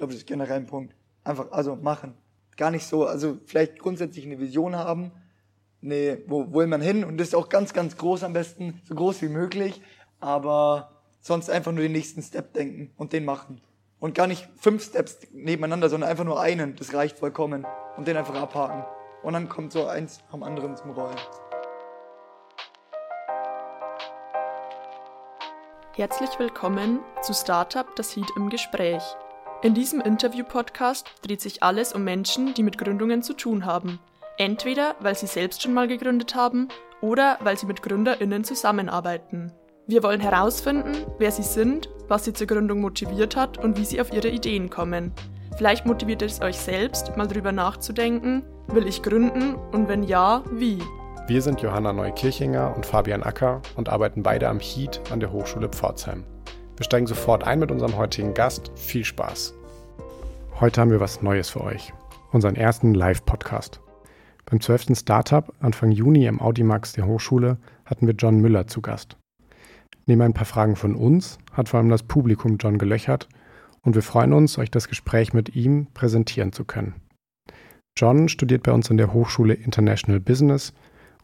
[0.00, 0.94] glaube, das ist generell ein Punkt.
[1.24, 2.14] Einfach, also machen.
[2.56, 5.12] Gar nicht so, also vielleicht grundsätzlich eine Vision haben,
[5.82, 7.04] nee, wo will man hin?
[7.04, 9.82] Und das ist auch ganz, ganz groß am besten, so groß wie möglich.
[10.18, 13.60] Aber sonst einfach nur den nächsten Step denken und den machen.
[13.98, 16.76] Und gar nicht fünf Steps nebeneinander, sondern einfach nur einen.
[16.76, 17.66] Das reicht vollkommen.
[17.98, 18.84] Und den einfach abhaken.
[19.22, 21.16] Und dann kommt so eins am anderen zum Rollen.
[25.92, 29.02] Herzlich willkommen zu Startup Das Heat im Gespräch.
[29.62, 33.98] In diesem Interview-Podcast dreht sich alles um Menschen, die mit Gründungen zu tun haben.
[34.38, 36.68] Entweder weil sie selbst schon mal gegründet haben
[37.02, 39.52] oder weil sie mit GründerInnen zusammenarbeiten.
[39.86, 44.00] Wir wollen herausfinden, wer sie sind, was sie zur Gründung motiviert hat und wie sie
[44.00, 45.12] auf ihre Ideen kommen.
[45.58, 50.78] Vielleicht motiviert es euch selbst, mal drüber nachzudenken, will ich gründen und wenn ja, wie?
[51.26, 55.68] Wir sind Johanna Neukirchinger und Fabian Acker und arbeiten beide am HEAT an der Hochschule
[55.68, 56.24] Pforzheim.
[56.80, 58.72] Wir steigen sofort ein mit unserem heutigen Gast.
[58.74, 59.52] Viel Spaß!
[60.60, 61.92] Heute haben wir was Neues für euch.
[62.32, 63.82] Unseren ersten Live-Podcast.
[64.46, 64.96] Beim 12.
[64.98, 69.18] Startup Anfang Juni im Audimax der Hochschule hatten wir John Müller zu Gast.
[70.06, 73.28] Neben ein paar Fragen von uns hat vor allem das Publikum John gelöchert
[73.82, 76.94] und wir freuen uns, euch das Gespräch mit ihm präsentieren zu können.
[77.94, 80.72] John studiert bei uns an der Hochschule International Business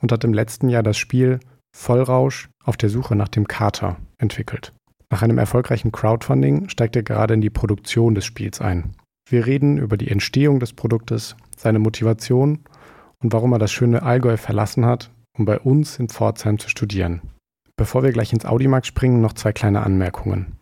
[0.03, 1.41] und hat im letzten Jahr das Spiel
[1.75, 4.76] Vollrausch auf der Suche nach dem Kater entwickelt.
[5.11, 8.97] Nach einem erfolgreichen Crowdfunding steigt er gerade in die Produktion des Spiels ein.
[9.29, 12.61] Wir reden über die Entstehung des Produktes, seine Motivation
[13.23, 17.23] und warum er das schöne Allgäu verlassen hat, um bei uns in Pforzheim zu studieren.
[17.77, 20.57] Bevor wir gleich ins Audimax springen, noch zwei kleine Anmerkungen.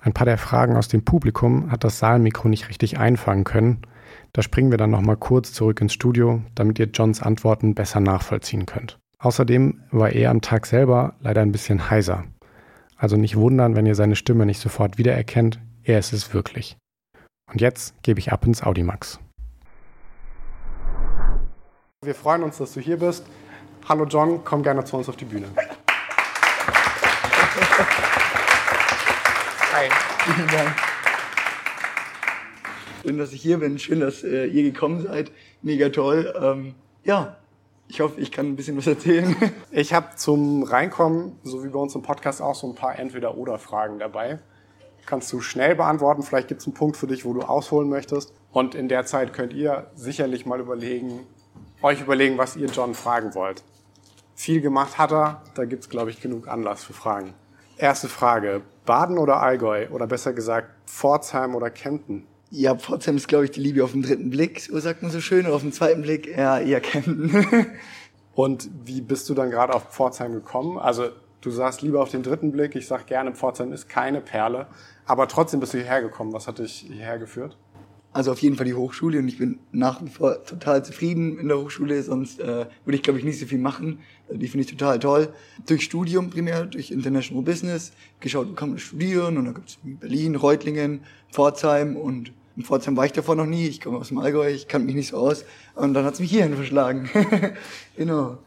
[0.00, 3.82] Ein paar der Fragen aus dem Publikum hat das Saalmikro nicht richtig einfangen können.
[4.32, 8.66] Da springen wir dann nochmal kurz zurück ins Studio, damit ihr Johns Antworten besser nachvollziehen
[8.66, 8.98] könnt.
[9.18, 12.24] Außerdem war er am Tag selber leider ein bisschen heiser.
[12.96, 16.76] Also nicht wundern, wenn ihr seine Stimme nicht sofort wiedererkennt, er ist es wirklich.
[17.50, 19.18] Und jetzt gebe ich ab ins Audimax.
[22.04, 23.24] Wir freuen uns, dass du hier bist.
[23.88, 25.46] Hallo John, komm gerne zu uns auf die Bühne.
[29.72, 29.88] Hi.
[30.24, 30.76] Vielen Dank.
[33.02, 33.78] Schön, dass ich hier bin.
[33.78, 35.30] Schön, dass äh, ihr gekommen seid.
[35.62, 36.32] Mega toll.
[36.40, 37.36] Ähm, ja,
[37.88, 39.34] ich hoffe, ich kann ein bisschen was erzählen.
[39.70, 43.98] Ich habe zum Reinkommen, so wie bei uns im Podcast, auch so ein paar Entweder-Oder-Fragen
[43.98, 44.38] dabei.
[45.04, 46.22] Kannst du schnell beantworten.
[46.22, 48.32] Vielleicht gibt es einen Punkt für dich, wo du ausholen möchtest.
[48.52, 51.26] Und in der Zeit könnt ihr sicherlich mal überlegen,
[51.82, 53.64] euch überlegen, was ihr John fragen wollt.
[54.34, 57.34] Viel gemacht hat er, da gibt es, glaube ich, genug Anlass für Fragen.
[57.76, 58.62] Erste Frage.
[58.86, 59.88] Baden oder Allgäu?
[59.90, 62.26] Oder besser gesagt, Pforzheim oder Kempten?
[62.56, 65.20] Ja, Pforzheim ist, glaube ich, die Liebe auf den dritten Blick, so sagt man so
[65.20, 65.44] schön.
[65.44, 67.66] Oder auf den zweiten Blick, ja, eher Kempten.
[68.36, 70.78] Und wie bist du dann gerade auf Pforzheim gekommen?
[70.78, 71.08] Also
[71.40, 74.68] du sagst lieber auf den dritten Blick, ich sag gerne, Pforzheim ist keine Perle.
[75.04, 76.32] Aber trotzdem bist du hierher gekommen.
[76.32, 77.56] Was hat dich hierher geführt?
[78.12, 81.48] Also auf jeden Fall die Hochschule und ich bin nach wie vor total zufrieden in
[81.48, 83.98] der Hochschule, sonst äh, würde ich glaube ich nicht so viel machen.
[84.28, 85.30] Also die finde ich total toll.
[85.66, 87.90] Durch Studium primär, durch International Business,
[88.20, 91.00] geschaut, wo kann man studieren und da gibt es Berlin, Reutlingen,
[91.32, 94.68] Pforzheim und in Pforzheim war ich davor noch nie, ich komme aus dem Allgäu, ich
[94.68, 95.44] kann mich nicht so aus
[95.74, 97.10] und dann hat es mich hierhin verschlagen.
[97.96, 98.38] genau.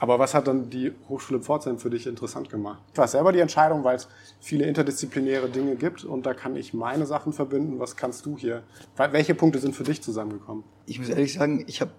[0.00, 2.80] Aber was hat dann die Hochschule Pforzheim für dich interessant gemacht?
[2.94, 4.06] Du hast selber die Entscheidung, weil es
[4.40, 7.80] viele interdisziplinäre Dinge gibt und da kann ich meine Sachen verbinden.
[7.80, 8.62] Was kannst du hier?
[8.96, 10.62] Welche Punkte sind für dich zusammengekommen?
[10.86, 11.90] Ich muss ehrlich sagen, ich habe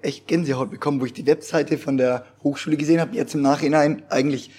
[0.00, 3.14] echt Gänsehaut bekommen, wo ich die Webseite von der Hochschule gesehen habe.
[3.14, 4.50] Jetzt im Nachhinein eigentlich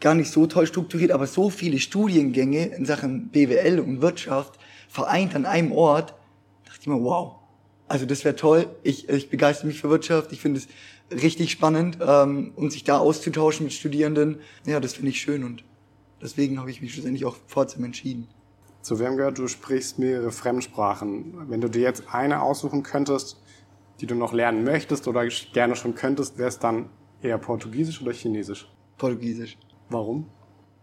[0.00, 4.58] gar nicht so toll strukturiert, aber so viele Studiengänge in Sachen BWL und Wirtschaft
[4.92, 6.10] vereint an einem Ort.
[6.10, 7.36] Da dachte ich mir, wow,
[7.88, 8.66] also das wäre toll.
[8.82, 10.32] Ich, ich begeister mich für Wirtschaft.
[10.32, 10.68] Ich finde es
[11.22, 14.40] richtig spannend, ähm, um sich da auszutauschen mit Studierenden.
[14.66, 15.64] Ja, das finde ich schön und
[16.20, 18.28] deswegen habe ich mich schlussendlich auch Pforzheim entschieden.
[18.82, 21.48] So, wir haben gehört, du sprichst mehrere Fremdsprachen.
[21.48, 23.40] Wenn du dir jetzt eine aussuchen könntest,
[24.00, 26.90] die du noch lernen möchtest oder gerne schon könntest, wäre es dann
[27.22, 28.70] eher Portugiesisch oder Chinesisch?
[28.98, 29.56] Portugiesisch.
[29.88, 30.28] Warum?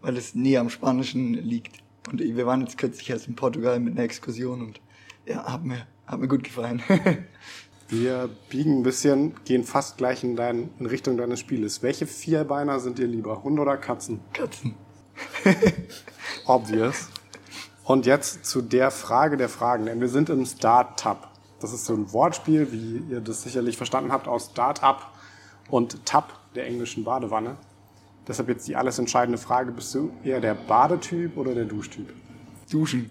[0.00, 1.76] Weil es näher am Spanischen liegt.
[2.08, 4.80] Und wir waren jetzt kürzlich erst in Portugal mit einer Exkursion und
[5.26, 6.82] ja, hat mir, hat mir gut gefallen.
[7.90, 11.82] Wir biegen ein bisschen, gehen fast gleich in, dein, in Richtung deines Spieles.
[11.82, 14.20] Welche Vierbeiner sind dir lieber, Hunde oder Katzen?
[14.32, 14.76] Katzen.
[16.46, 17.08] Obvious.
[17.82, 21.32] Und jetzt zu der Frage der Fragen, denn wir sind im Start-Tab.
[21.58, 25.12] Das ist so ein Wortspiel, wie ihr das sicherlich verstanden habt, aus Start-up
[25.68, 27.56] und Tab der englischen Badewanne.
[28.30, 32.14] Deshalb jetzt die alles entscheidende Frage, bist du eher der Badetyp oder der Duschtyp?
[32.70, 33.10] Duschen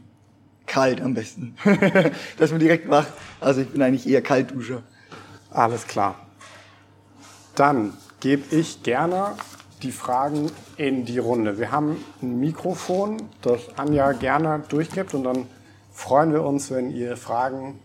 [0.66, 1.58] kalt am besten.
[2.38, 3.06] Dass man direkt wach.
[3.42, 4.82] Also ich bin eigentlich eher Kaltduscher.
[5.52, 6.16] Alles klar.
[7.56, 9.36] Dann gebe ich gerne
[9.84, 11.60] die Fragen in die Runde.
[11.60, 15.48] Wir haben ein Mikrofon, das Anja gerne durchgibt und dann
[15.92, 17.78] freuen wir uns, wenn ihr Fragen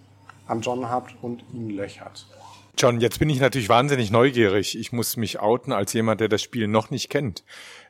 [0.46, 2.28] an John habt und ihn löchert.
[2.76, 4.76] John, jetzt bin ich natürlich wahnsinnig neugierig.
[4.76, 7.44] Ich muss mich outen als jemand, der das Spiel noch nicht kennt.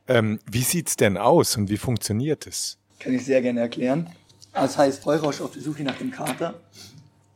[0.07, 2.79] Ähm, wie sieht's denn aus und wie funktioniert es?
[3.01, 4.11] Kann ich sehr gerne erklären.
[4.53, 6.61] Das heißt Heurausch auf der Suche nach dem Kater.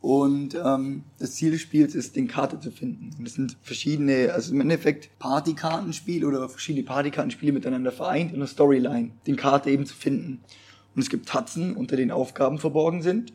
[0.01, 3.13] Und ähm, das Ziel des Spiels ist, den Kater zu finden.
[3.17, 8.47] Und das sind verschiedene, also im Endeffekt Partykartenspiel oder verschiedene Partykartenspiele miteinander vereint in einer
[8.47, 10.41] Storyline, den Kater eben zu finden.
[10.95, 13.33] Und es gibt Tatzen, unter denen Aufgaben verborgen sind.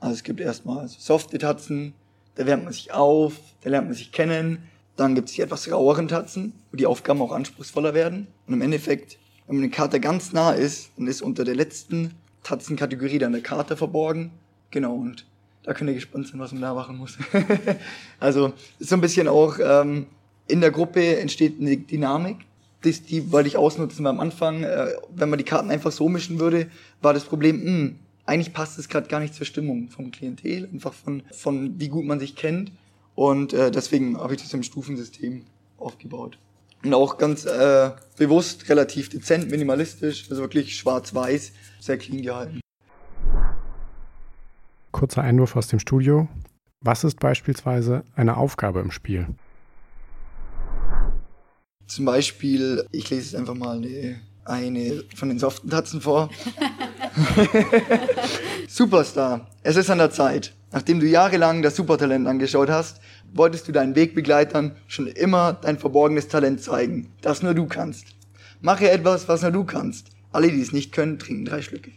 [0.00, 1.94] Also es gibt erstmal softe Tatzen,
[2.34, 4.68] da wärmt man sich auf, da lernt man sich kennen.
[4.96, 8.26] Dann gibt es die etwas raueren Tatzen, wo die Aufgaben auch anspruchsvoller werden.
[8.46, 12.14] Und im Endeffekt, wenn man den Kater ganz nah ist, dann ist unter der letzten
[12.42, 14.32] Tatzenkategorie dann der Kater verborgen.
[14.70, 15.26] Genau, und
[15.62, 17.18] da könnt ihr gespannt sein, was man da machen muss.
[18.20, 20.06] also ist so ein bisschen auch, ähm,
[20.48, 22.38] in der Gruppe entsteht eine Dynamik.
[22.82, 26.08] Das, die wollte ich ausnutzen, weil am Anfang, äh, wenn man die Karten einfach so
[26.08, 26.68] mischen würde,
[27.00, 27.98] war das Problem, mh, hm,
[28.32, 32.06] eigentlich passt es gerade gar nicht zur Stimmung vom Klientel, einfach von, von wie gut
[32.06, 32.72] man sich kennt.
[33.14, 35.44] Und äh, deswegen habe ich das im Stufensystem
[35.76, 36.38] aufgebaut.
[36.82, 42.60] Und auch ganz äh, bewusst, relativ dezent, minimalistisch, also wirklich schwarz-weiß, sehr clean gehalten.
[44.92, 46.26] Kurzer Einwurf aus dem Studio.
[46.80, 49.26] Was ist beispielsweise eine Aufgabe im Spiel?
[51.86, 56.30] Zum Beispiel, ich lese jetzt einfach mal eine, eine von den soften Tatzen vor.
[58.68, 60.54] Superstar, es ist an der Zeit.
[60.72, 63.00] Nachdem du jahrelang das Supertalent angeschaut hast,
[63.32, 68.06] wolltest du deinen Wegbegleitern schon immer dein verborgenes Talent zeigen, das nur du kannst.
[68.60, 70.08] Mache etwas, was nur du kannst.
[70.30, 71.92] Alle, die es nicht können, trinken drei Schlücke.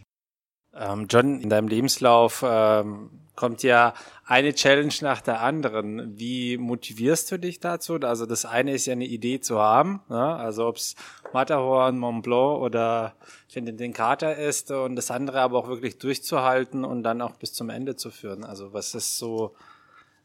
[0.74, 3.94] Ähm, John, in deinem Lebenslauf ähm, kommt ja
[4.24, 6.18] eine Challenge nach der anderen.
[6.18, 7.94] Wie motivierst du dich dazu?
[7.96, 10.34] Also das eine ist ja eine Idee zu haben, ne?
[10.36, 10.96] also ob es
[11.32, 13.14] Matterhorn, Mont Blanc oder
[13.54, 17.70] den Kater ist und das andere aber auch wirklich durchzuhalten und dann auch bis zum
[17.70, 18.42] Ende zu führen.
[18.44, 19.54] Also was ist so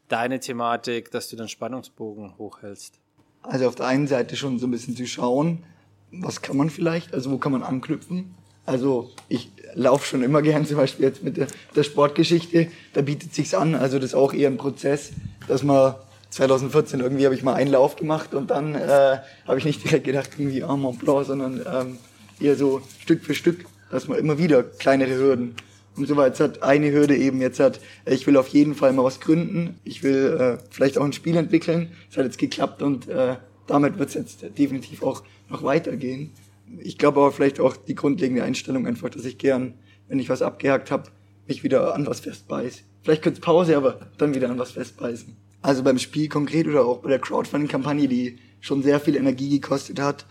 [0.08, 2.98] deine Thematik, dass du den Spannungsbogen hochhältst?
[3.42, 5.64] Also auf der einen Seite schon so ein bisschen zu schauen,
[6.12, 8.34] was kann man vielleicht, also wo kann man anknüpfen.
[8.64, 13.34] Also ich laufe schon immer gern, zum Beispiel jetzt mit der, der Sportgeschichte, da bietet
[13.34, 13.74] sich's an.
[13.74, 15.12] Also das ist auch eher ein Prozess,
[15.48, 15.94] dass man
[16.30, 20.04] 2014 irgendwie habe ich mal einen Lauf gemacht und dann äh, habe ich nicht direkt
[20.04, 21.98] gedacht, irgendwie ah, Mont Blanc, sondern ähm,
[22.40, 25.54] eher so Stück für Stück, dass man immer wieder kleinere Hürden.
[25.94, 29.04] Und so jetzt hat eine Hürde eben jetzt hat, ich will auf jeden Fall mal
[29.04, 31.92] was gründen, ich will äh, vielleicht auch ein Spiel entwickeln.
[32.10, 33.36] Es hat jetzt geklappt und äh,
[33.66, 36.32] damit wird es jetzt definitiv auch noch weitergehen
[36.80, 39.74] ich glaube aber vielleicht auch die grundlegende Einstellung einfach, dass ich gern,
[40.08, 41.10] wenn ich was abgehakt habe,
[41.46, 42.84] mich wieder an was festbeiß.
[43.02, 45.36] Vielleicht kurz Pause, aber dann wieder an was festbeißen.
[45.60, 50.00] Also beim Spiel konkret oder auch bei der Crowdfunding-Kampagne, die schon sehr viel Energie gekostet
[50.00, 50.26] hat,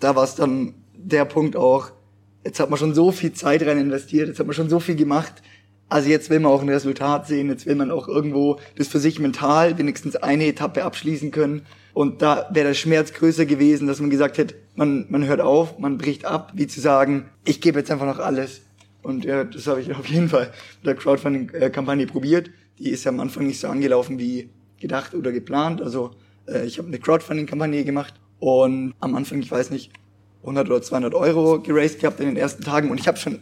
[0.00, 1.90] da war es dann der Punkt auch,
[2.44, 4.96] jetzt hat man schon so viel Zeit rein investiert, jetzt hat man schon so viel
[4.96, 5.42] gemacht,
[5.88, 8.98] also jetzt will man auch ein Resultat sehen, jetzt will man auch irgendwo das für
[8.98, 11.62] sich mental wenigstens eine Etappe abschließen können.
[11.92, 15.78] Und da wäre der Schmerz größer gewesen, dass man gesagt hätte, man, man hört auf,
[15.78, 18.62] man bricht ab, wie zu sagen, ich gebe jetzt einfach noch alles.
[19.02, 22.50] Und ja, das habe ich auf jeden Fall mit der Crowdfunding-Kampagne probiert.
[22.78, 25.80] Die ist ja am Anfang nicht so angelaufen wie gedacht oder geplant.
[25.80, 26.10] Also
[26.48, 29.92] äh, ich habe eine Crowdfunding-Kampagne gemacht und am Anfang, ich weiß nicht,
[30.40, 33.40] 100 oder 200 Euro geraced gehabt in den ersten Tagen und ich habe schon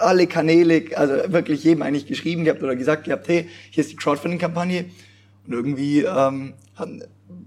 [0.00, 3.96] alle Kanäle, also wirklich jedem eigentlich geschrieben gehabt oder gesagt gehabt, hey, hier ist die
[3.96, 4.86] Crowdfunding-Kampagne.
[5.46, 6.54] Und irgendwie ähm,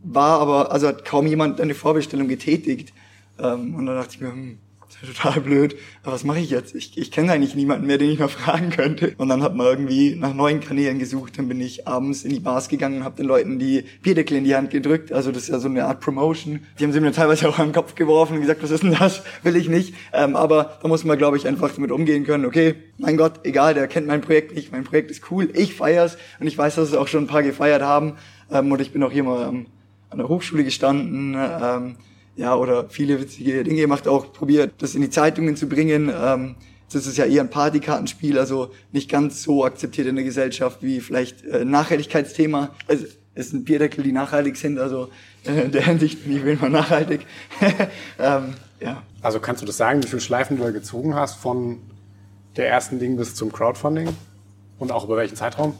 [0.03, 2.93] war aber, also hat kaum jemand eine Vorbestellung getätigt.
[3.39, 4.57] Ähm, und dann dachte ich mir, hm,
[5.05, 5.75] total blöd.
[6.03, 6.75] Aber was mache ich jetzt?
[6.75, 9.13] Ich, ich kenne eigentlich niemanden mehr, den ich mal fragen könnte.
[9.17, 11.37] Und dann hat man irgendwie nach neuen Kanälen gesucht.
[11.37, 14.43] Dann bin ich abends in die Bars gegangen und habe den Leuten die Bierdeckel in
[14.43, 15.11] die Hand gedrückt.
[15.11, 16.61] Also das ist ja so eine Art Promotion.
[16.79, 18.95] Die haben sie mir teilweise auch an den Kopf geworfen und gesagt, was ist denn
[18.97, 19.23] das?
[19.43, 19.93] Will ich nicht.
[20.13, 22.45] Ähm, aber da muss man, glaube ich, einfach damit umgehen können.
[22.45, 24.71] Okay, mein Gott, egal, der kennt mein Projekt nicht.
[24.71, 25.49] Mein Projekt ist cool.
[25.53, 28.13] Ich feier's und ich weiß, dass es auch schon ein paar gefeiert haben.
[28.51, 29.65] Ähm, und ich bin auch hier mal ähm,
[30.09, 31.35] an der Hochschule gestanden.
[31.35, 31.95] Ähm,
[32.35, 36.11] ja, oder viele witzige Dinge gemacht, auch probiert, das in die Zeitungen zu bringen.
[36.13, 36.55] Ähm,
[36.91, 40.99] das ist ja eher ein Partykartenspiel, also nicht ganz so akzeptiert in der Gesellschaft wie
[40.99, 42.75] vielleicht äh, Nachhaltigkeitsthema.
[42.87, 45.09] Also, es sind Bierdeckel, die nachhaltig sind, also
[45.45, 47.25] äh, in der Hinsicht bin ich will mal nachhaltig.
[48.19, 49.03] ähm, ja.
[49.21, 51.79] Also kannst du das sagen, wie viele Schleifen du da gezogen hast von
[52.57, 54.09] der ersten Ding bis zum Crowdfunding
[54.77, 55.73] und auch über welchen Zeitraum?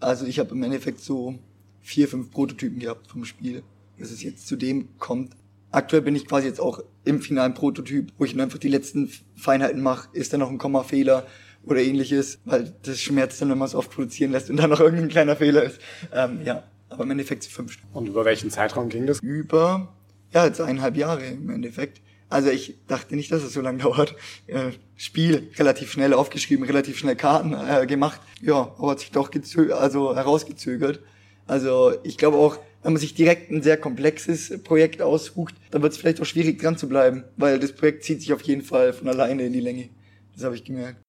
[0.00, 1.38] Also ich habe im Endeffekt so
[1.80, 3.62] vier, fünf Prototypen gehabt vom Spiel.
[3.98, 5.32] Dass es jetzt zu dem kommt,
[5.76, 9.12] Aktuell bin ich quasi jetzt auch im finalen Prototyp, wo ich nur einfach die letzten
[9.34, 10.08] Feinheiten mache.
[10.14, 11.26] Ist da noch ein Kommafehler
[11.64, 12.38] oder ähnliches?
[12.46, 15.36] Weil das schmerzt dann, wenn man es oft produzieren lässt und dann noch irgendein kleiner
[15.36, 15.78] Fehler ist.
[16.14, 17.84] Ähm, ja, aber im Endeffekt fünf Stück.
[17.92, 19.20] Und über welchen Zeitraum ging das?
[19.20, 19.94] Über,
[20.32, 22.00] ja, jetzt eineinhalb Jahre im Endeffekt.
[22.30, 24.16] Also ich dachte nicht, dass es so lange dauert.
[24.46, 28.22] Äh, Spiel relativ schnell aufgeschrieben, relativ schnell Karten äh, gemacht.
[28.40, 29.30] Ja, aber hat sich doch
[29.78, 31.00] also herausgezögert.
[31.46, 35.92] Also ich glaube auch, wenn man sich direkt ein sehr komplexes Projekt aussucht, dann wird
[35.92, 38.92] es vielleicht auch schwierig dran zu bleiben, weil das Projekt zieht sich auf jeden Fall
[38.92, 39.88] von alleine in die Länge.
[40.34, 41.02] Das habe ich gemerkt.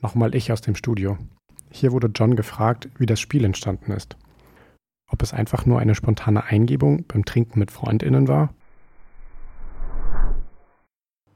[0.00, 1.18] Nochmal ich aus dem Studio.
[1.70, 4.16] Hier wurde John gefragt, wie das Spiel entstanden ist.
[5.08, 8.52] Ob es einfach nur eine spontane Eingebung beim Trinken mit Freundinnen war?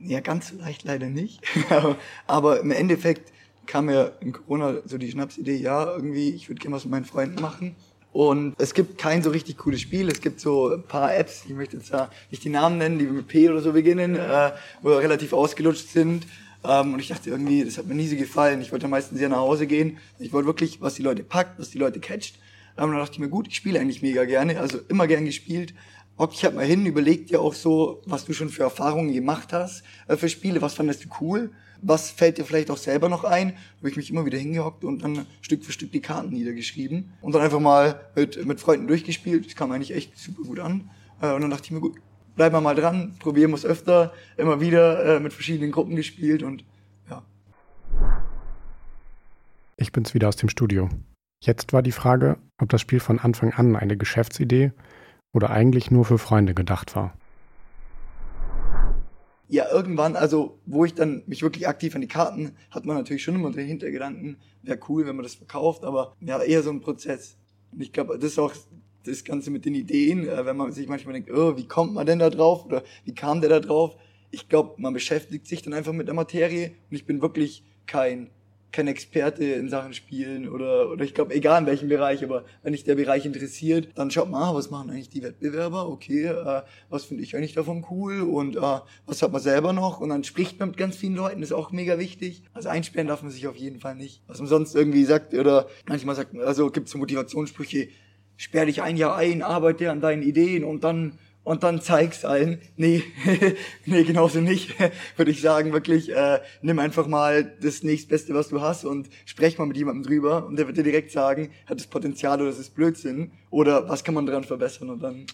[0.01, 1.41] Ja, ganz so leicht leider nicht.
[2.27, 3.31] aber im Endeffekt
[3.67, 7.05] kam mir in Corona so die Schnapsidee, ja, irgendwie, ich würde gerne was mit meinen
[7.05, 7.77] Freunden machen.
[8.13, 10.09] Und es gibt kein so richtig cooles Spiel.
[10.09, 13.05] Es gibt so ein paar Apps, ich möchte jetzt ja nicht die Namen nennen, die
[13.05, 16.27] mit P oder so beginnen, äh, wo relativ ausgelutscht sind.
[16.65, 18.63] Ähm, und ich dachte irgendwie, das hat mir nie so gefallen.
[18.63, 19.99] Ich wollte meistens sehr nach Hause gehen.
[20.19, 22.39] Ich wollte wirklich, was die Leute packt, was die Leute catcht.
[22.79, 25.27] Ähm, und dann dachte ich mir, gut, ich spiele eigentlich mega gerne, also immer gern
[25.27, 25.75] gespielt.
[26.19, 29.53] Hock ich halt mal hin, überleg dir auch so, was du schon für Erfahrungen gemacht
[29.53, 31.51] hast äh, für Spiele, was fandest du cool,
[31.87, 33.55] was fällt dir vielleicht auch selber noch ein.
[33.79, 37.35] Habe ich mich immer wieder hingehockt und dann Stück für Stück die Karten niedergeschrieben und
[37.35, 39.47] dann einfach mal mit, mit Freunden durchgespielt.
[39.47, 40.91] Das kam eigentlich echt super gut an.
[41.21, 41.97] Äh, und dann dachte ich mir, gut,
[42.35, 46.65] bleib mal dran, probieren wir es öfter, immer wieder äh, mit verschiedenen Gruppen gespielt und
[47.11, 47.23] ja.
[49.77, 50.89] Ich bin's wieder aus dem Studio.
[51.43, 54.73] Jetzt war die Frage, ob das Spiel von Anfang an eine Geschäftsidee
[55.33, 57.17] oder eigentlich nur für Freunde gedacht war.
[59.49, 63.23] Ja, irgendwann, also wo ich dann mich wirklich aktiv an die Karten, hat man natürlich
[63.23, 66.81] schon immer den Hintergedanken, wäre cool, wenn man das verkauft, aber ja, eher so ein
[66.81, 67.37] Prozess.
[67.71, 68.53] Und ich glaube, das ist auch
[69.05, 72.07] das Ganze mit den Ideen, äh, wenn man sich manchmal denkt, oh, wie kommt man
[72.07, 73.97] denn da drauf oder wie kam der da drauf?
[74.31, 78.31] Ich glaube, man beschäftigt sich dann einfach mit der Materie und ich bin wirklich kein
[78.73, 82.73] kein Experte in Sachen Spielen oder, oder ich glaube, egal in welchem Bereich, aber wenn
[82.73, 87.05] dich der Bereich interessiert, dann schaut mal, was machen eigentlich die Wettbewerber, okay, äh, was
[87.05, 90.59] finde ich eigentlich davon cool und äh, was hat man selber noch und dann spricht
[90.61, 92.43] man mit ganz vielen Leuten, ist auch mega wichtig.
[92.53, 94.23] Also einsperren darf man sich auf jeden Fall nicht.
[94.27, 97.89] Was man sonst irgendwie sagt oder manchmal sagt, also gibt es Motivationssprüche,
[98.37, 102.61] sperr dich ein Jahr ein, arbeite an deinen Ideen und dann und dann zeig's allen.
[102.77, 103.05] Nee,
[103.87, 104.75] nee, genauso nicht.
[105.17, 109.57] Würde ich sagen, wirklich, äh, nimm einfach mal das nächstbeste, was du hast und sprech
[109.57, 112.59] mal mit jemandem drüber und der wird dir direkt sagen, hat das Potenzial oder ist
[112.59, 115.27] es Blödsinn oder was kann man daran verbessern und dann,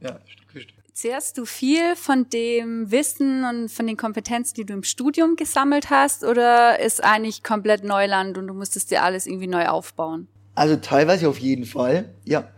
[0.00, 0.76] ja, Stück für Stück.
[0.92, 5.90] Zehrst du viel von dem Wissen und von den Kompetenzen, die du im Studium gesammelt
[5.90, 10.28] hast oder ist eigentlich komplett Neuland und du musstest dir alles irgendwie neu aufbauen?
[10.54, 12.48] Also teilweise auf jeden Fall, ja.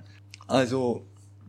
[0.46, 1.07] Also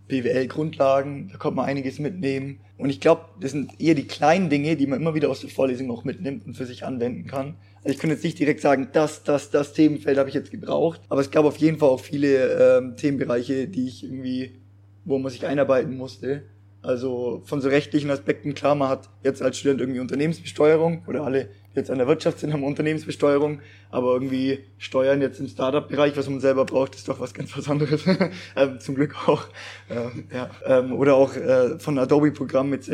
[0.09, 2.59] BWL-Grundlagen, da kommt man einiges mitnehmen.
[2.77, 5.49] Und ich glaube, das sind eher die kleinen Dinge, die man immer wieder aus der
[5.49, 7.55] Vorlesung auch mitnimmt und für sich anwenden kann.
[7.83, 10.99] Also ich könnte jetzt nicht direkt sagen, das, das, das Themenfeld habe ich jetzt gebraucht,
[11.07, 14.59] aber es gab auf jeden Fall auch viele ähm, Themenbereiche, die ich irgendwie,
[15.05, 16.43] wo man sich einarbeiten musste.
[16.81, 21.49] Also von so rechtlichen Aspekten, klar, man hat jetzt als Student irgendwie Unternehmensbesteuerung oder alle
[21.75, 23.59] jetzt an der Wirtschaft sind, haben Unternehmensbesteuerung,
[23.91, 27.69] aber irgendwie Steuern jetzt im Startup-Bereich, was man selber braucht, ist doch was ganz was
[27.69, 28.03] anderes.
[28.55, 29.45] ähm, zum Glück auch.
[29.89, 30.49] Ähm, ja.
[30.65, 32.89] Ähm, oder auch äh, von Adobe-Programmen etc.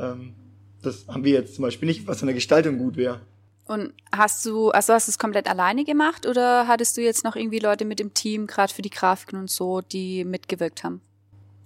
[0.00, 0.34] Ähm,
[0.82, 3.20] das haben wir jetzt zum Beispiel nicht, was von der Gestaltung gut wäre.
[3.66, 7.36] Und hast du, also hast du es komplett alleine gemacht oder hattest du jetzt noch
[7.36, 11.02] irgendwie Leute mit dem Team, gerade für die Grafiken und so, die mitgewirkt haben?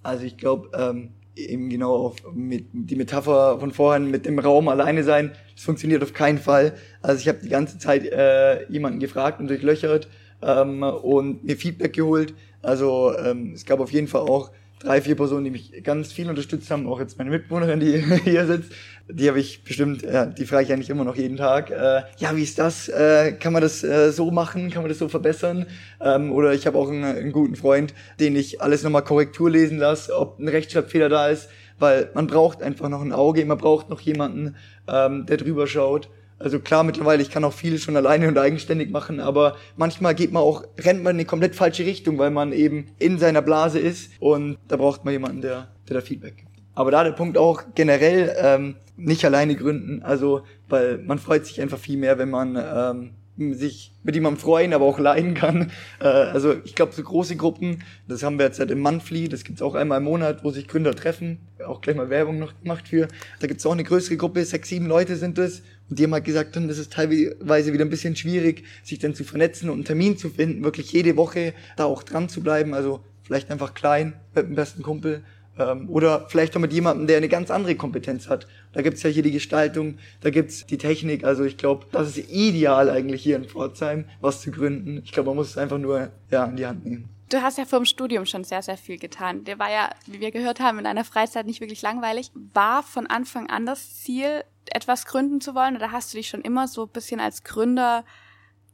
[0.03, 4.67] Also ich glaube, ähm, eben genau auf mit, die Metapher von vorhin mit dem Raum
[4.67, 6.73] alleine sein, das funktioniert auf keinen Fall.
[7.01, 10.07] Also ich habe die ganze Zeit äh, jemanden gefragt und durchlöchert
[10.41, 12.33] ähm, und mir Feedback geholt.
[12.61, 14.51] Also ähm, es gab auf jeden Fall auch
[14.83, 18.45] drei, vier Personen, die mich ganz viel unterstützt haben, auch jetzt meine Mitbewohnerin, die hier
[18.45, 18.71] sitzt,
[19.07, 22.35] die habe ich bestimmt, ja, die frage ich eigentlich immer noch jeden Tag, äh, ja,
[22.35, 25.65] wie ist das, äh, kann man das äh, so machen, kann man das so verbessern?
[26.01, 29.77] Ähm, oder ich habe auch einen, einen guten Freund, den ich alles nochmal Korrektur lesen
[29.77, 31.49] lasse, ob ein Rechtschreibfehler da ist,
[31.79, 34.55] weil man braucht einfach noch ein Auge, man braucht noch jemanden,
[34.87, 36.09] ähm, der drüber schaut.
[36.43, 40.33] Also klar, mittlerweile, ich kann auch viel schon alleine und eigenständig machen, aber manchmal geht
[40.33, 43.79] man auch, rennt man in eine komplett falsche Richtung, weil man eben in seiner Blase
[43.79, 46.49] ist und da braucht man jemanden, der, der da Feedback gibt.
[46.75, 51.61] Aber da der Punkt auch generell ähm, nicht alleine gründen, also weil man freut sich
[51.61, 55.71] einfach viel mehr, wenn man ähm, sich mit jemandem freuen, aber auch leiden kann.
[55.99, 59.43] Äh, also ich glaube, so große Gruppen, das haben wir jetzt halt im Monthly, das
[59.43, 62.87] gibt's auch einmal im Monat, wo sich Gründer treffen, auch gleich mal Werbung noch gemacht
[62.87, 63.07] für.
[63.39, 65.63] Da gibt's auch eine größere Gruppe, sechs, sieben Leute sind das.
[65.89, 69.23] Und die haben halt gesagt, das ist teilweise wieder ein bisschen schwierig, sich dann zu
[69.23, 72.73] vernetzen und einen Termin zu finden, wirklich jede Woche da auch dran zu bleiben.
[72.73, 75.23] Also vielleicht einfach klein mit dem besten Kumpel
[75.57, 78.47] ähm, oder vielleicht auch mit jemandem, der eine ganz andere Kompetenz hat.
[78.73, 81.23] Da gibt's ja hier die Gestaltung, da gibt's die Technik.
[81.23, 85.01] Also ich glaube, das ist ideal eigentlich hier in Pforzheim, was zu gründen.
[85.03, 87.09] Ich glaube, man muss es einfach nur ja, in die Hand nehmen.
[87.29, 89.43] Du hast ja vor dem Studium schon sehr, sehr viel getan.
[89.43, 92.31] Der war ja, wie wir gehört haben, in einer Freizeit nicht wirklich langweilig.
[92.53, 95.75] War von Anfang an das Ziel, etwas gründen zu wollen?
[95.75, 98.05] Oder hast du dich schon immer so ein bisschen als Gründer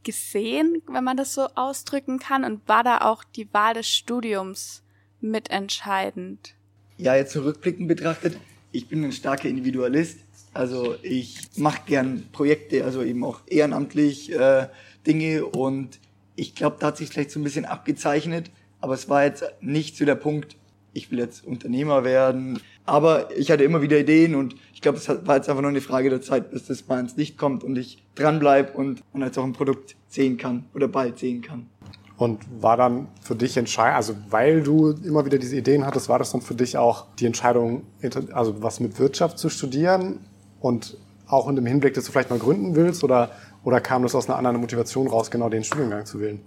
[0.03, 2.43] gesehen, wenn man das so ausdrücken kann?
[2.43, 4.83] Und war da auch die Wahl des Studiums
[5.21, 6.55] mitentscheidend?
[7.01, 8.37] Ja, jetzt zurückblickend betrachtet,
[8.73, 10.19] ich bin ein starker Individualist.
[10.53, 14.67] Also ich mache gern Projekte, also eben auch ehrenamtlich äh,
[15.07, 15.97] Dinge und
[16.35, 18.51] ich glaube, da hat sich vielleicht so ein bisschen abgezeichnet,
[18.81, 20.57] aber es war jetzt nicht so der Punkt,
[20.91, 22.59] ich will jetzt Unternehmer werden.
[22.85, 25.79] Aber ich hatte immer wieder Ideen und ich glaube, es war jetzt einfach nur eine
[25.79, 29.37] Frage der Zeit, bis das mal ins Licht kommt und ich dranbleibe und, und jetzt
[29.37, 31.67] auch ein Produkt sehen kann oder bald sehen kann.
[32.19, 36.19] Und war dann für dich entscheidend, also weil du immer wieder diese Ideen hattest, war
[36.19, 37.83] das dann für dich auch die Entscheidung,
[38.33, 40.19] also was mit Wirtschaft zu studieren
[40.59, 40.97] und
[41.27, 43.31] auch in dem Hinblick, dass du vielleicht mal gründen willst oder,
[43.63, 46.41] oder kam das aus einer anderen Motivation raus, genau den Studiengang zu wählen?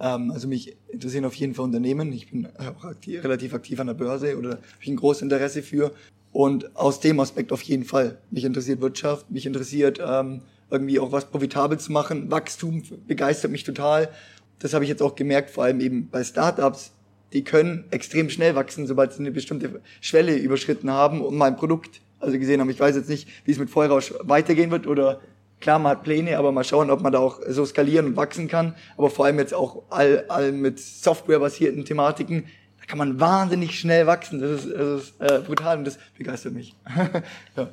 [0.00, 2.12] Ähm, also mich interessieren auf jeden Fall Unternehmen.
[2.12, 5.62] Ich bin auch aktiv, relativ aktiv an der Börse oder habe ich ein großes Interesse
[5.62, 5.92] für.
[6.30, 8.18] Und aus dem Aspekt auf jeden Fall.
[8.30, 12.30] Mich interessiert Wirtschaft, mich interessiert ähm, irgendwie auch was profitabel zu machen.
[12.30, 14.10] Wachstum begeistert mich total
[14.58, 16.92] das habe ich jetzt auch gemerkt, vor allem eben bei Startups,
[17.32, 22.00] die können extrem schnell wachsen, sobald sie eine bestimmte Schwelle überschritten haben und mein Produkt
[22.20, 22.70] also gesehen haben.
[22.70, 25.20] Ich weiß jetzt nicht, wie es mit Vollrausch weitergehen wird oder
[25.60, 28.48] klar, man hat Pläne, aber mal schauen, ob man da auch so skalieren und wachsen
[28.48, 28.74] kann.
[28.96, 32.44] Aber vor allem jetzt auch all, all mit Software-basierten Thematiken,
[32.80, 34.40] da kann man wahnsinnig schnell wachsen.
[34.40, 36.74] Das ist, das ist äh, brutal und das begeistert mich.
[37.56, 37.68] ja.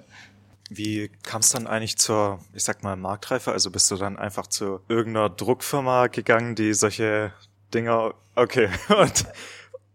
[0.70, 3.52] Wie kam es dann eigentlich zur, ich sag mal, Marktreife?
[3.52, 7.34] Also bist du dann einfach zu irgendeiner Druckfirma gegangen, die solche
[7.74, 9.26] Dinger, okay, und,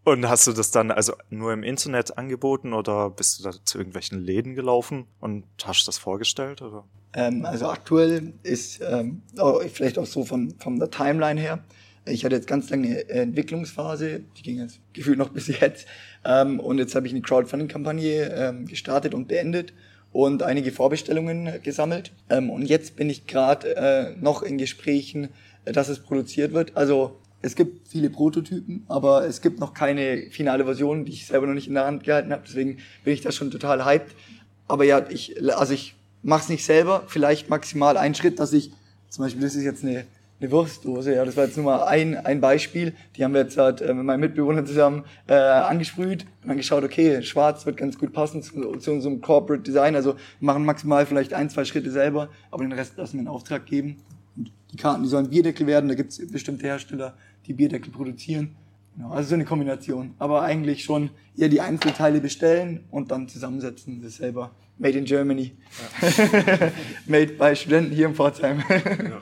[0.04, 3.78] und hast du das dann also nur im Internet angeboten oder bist du da zu
[3.78, 6.62] irgendwelchen Läden gelaufen und hast das vorgestellt?
[6.62, 6.84] Oder?
[7.14, 9.22] Ähm, also aktuell ist ähm,
[9.72, 11.64] vielleicht auch so von, von der Timeline her.
[12.06, 15.86] Ich hatte jetzt ganz lange eine Entwicklungsphase, die ging jetzt gefühlt noch bis jetzt.
[16.24, 19.72] Ähm, und jetzt habe ich eine Crowdfunding-Kampagne ähm, gestartet und beendet
[20.12, 22.12] und einige Vorbestellungen gesammelt.
[22.28, 25.28] Ähm, und jetzt bin ich gerade äh, noch in Gesprächen,
[25.64, 26.76] äh, dass es produziert wird.
[26.76, 31.46] Also es gibt viele Prototypen, aber es gibt noch keine finale Version, die ich selber
[31.46, 32.42] noch nicht in der Hand gehalten habe.
[32.46, 34.14] Deswegen bin ich da schon total hyped.
[34.68, 37.04] Aber ja, ich, also ich mache es nicht selber.
[37.06, 38.73] Vielleicht maximal einen Schritt, dass ich,
[39.08, 40.04] zum Beispiel, das ist jetzt eine
[40.40, 41.14] eine Wurstdose.
[41.14, 42.94] Ja, das war jetzt nur mal ein, ein Beispiel.
[43.16, 46.82] Die haben wir jetzt halt, äh, mit meinem Mitbewohner zusammen äh, angesprüht und dann geschaut,
[46.82, 49.94] okay, schwarz wird ganz gut passen zu, zu unserem Corporate Design.
[49.94, 53.66] Also machen maximal vielleicht ein, zwei Schritte selber, aber den Rest lassen wir in Auftrag
[53.66, 53.98] geben.
[54.36, 55.88] Und die Karten, die sollen Bierdeckel werden.
[55.88, 57.14] Da gibt es bestimmte Hersteller,
[57.46, 58.56] die Bierdeckel produzieren.
[58.96, 60.14] Genau, also so eine Kombination.
[60.18, 64.50] Aber eigentlich schon eher die Einzelteile bestellen und dann zusammensetzen, das selber.
[64.78, 65.52] Made in Germany.
[66.00, 66.72] Ja.
[67.06, 68.62] Made by Studenten hier in Pforzheim.
[68.68, 69.20] Ja.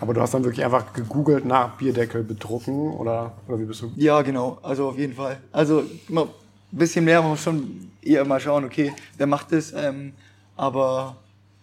[0.00, 3.92] Aber du hast dann wirklich einfach gegoogelt nach Bierdeckel bedrucken oder, oder wie bist du?
[3.96, 4.58] Ja, genau.
[4.62, 5.40] Also auf jeden Fall.
[5.50, 9.72] Also immer ein bisschen mehr muss schon eher mal schauen, okay, wer macht das?
[9.72, 10.12] Ähm,
[10.56, 11.16] aber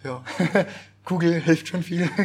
[0.03, 0.23] ja,
[1.05, 2.09] Google hilft schon viel.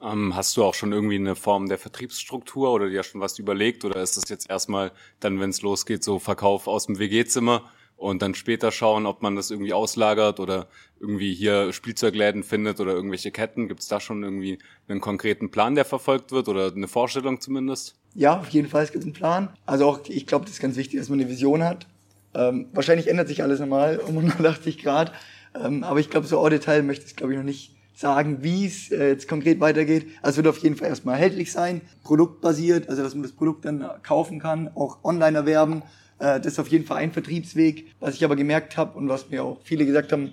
[0.00, 3.84] Ähm, hast du auch schon irgendwie eine Form der Vertriebsstruktur oder dir schon was überlegt?
[3.84, 7.64] Oder ist das jetzt erstmal dann, wenn es losgeht, so Verkauf aus dem WG-Zimmer
[7.98, 10.68] und dann später schauen, ob man das irgendwie auslagert oder
[11.00, 13.66] irgendwie hier Spielzeugläden findet oder irgendwelche Ketten?
[13.66, 17.96] Gibt es da schon irgendwie einen konkreten Plan, der verfolgt wird oder eine Vorstellung zumindest?
[18.14, 19.50] Ja, auf jeden Fall, es einen Plan.
[19.66, 21.86] Also auch, ich glaube, das ist ganz wichtig, dass man eine Vision hat.
[22.34, 25.12] Ähm, wahrscheinlich ändert sich alles nochmal um 180 Grad.
[25.60, 28.64] Ähm, aber ich glaube, so au Detail möchte ich glaube ich noch nicht sagen, wie
[28.64, 30.06] es äh, jetzt konkret weitergeht.
[30.22, 33.64] Also es wird auf jeden Fall erstmal erhältlich sein, produktbasiert, also dass man das Produkt
[33.64, 35.82] dann kaufen kann, auch online erwerben
[36.18, 37.86] das ist auf jeden Fall ein Vertriebsweg.
[38.00, 40.32] Was ich aber gemerkt habe und was mir auch viele gesagt haben,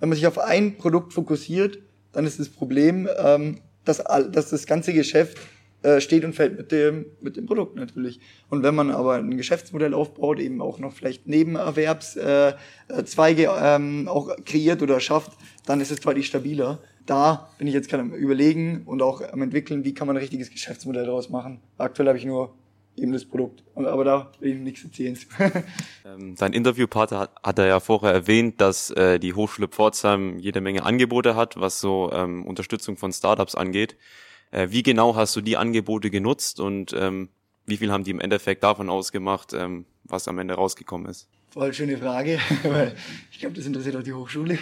[0.00, 1.78] wenn man sich auf ein Produkt fokussiert,
[2.12, 5.38] dann ist das Problem, ähm, dass, dass das ganze Geschäft
[5.82, 8.20] äh, steht und fällt mit dem, mit dem Produkt natürlich.
[8.48, 14.34] Und wenn man aber ein Geschäftsmodell aufbaut, eben auch noch vielleicht Nebenerwerbszweige äh, ähm, auch
[14.46, 15.32] kreiert oder schafft,
[15.66, 16.78] dann ist es deutlich stabiler.
[17.04, 20.20] Da bin ich jetzt gerade am Überlegen und auch am entwickeln, wie kann man ein
[20.20, 21.60] richtiges Geschäftsmodell daraus machen.
[21.76, 22.54] Aktuell habe ich nur
[22.96, 23.62] eben das Produkt.
[23.74, 25.18] Aber da will ich nichts erzählen.
[26.04, 30.60] ähm, sein Interviewpartner hat, hat er ja vorher erwähnt, dass äh, die Hochschule Pforzheim jede
[30.60, 33.96] Menge Angebote hat, was so ähm, Unterstützung von Startups angeht.
[34.50, 37.28] Äh, wie genau hast du die Angebote genutzt und ähm,
[37.66, 41.28] wie viel haben die im Endeffekt davon ausgemacht, ähm, was am Ende rausgekommen ist?
[41.50, 42.94] Voll schöne Frage, weil
[43.30, 44.58] ich glaube, das interessiert auch die Hochschule.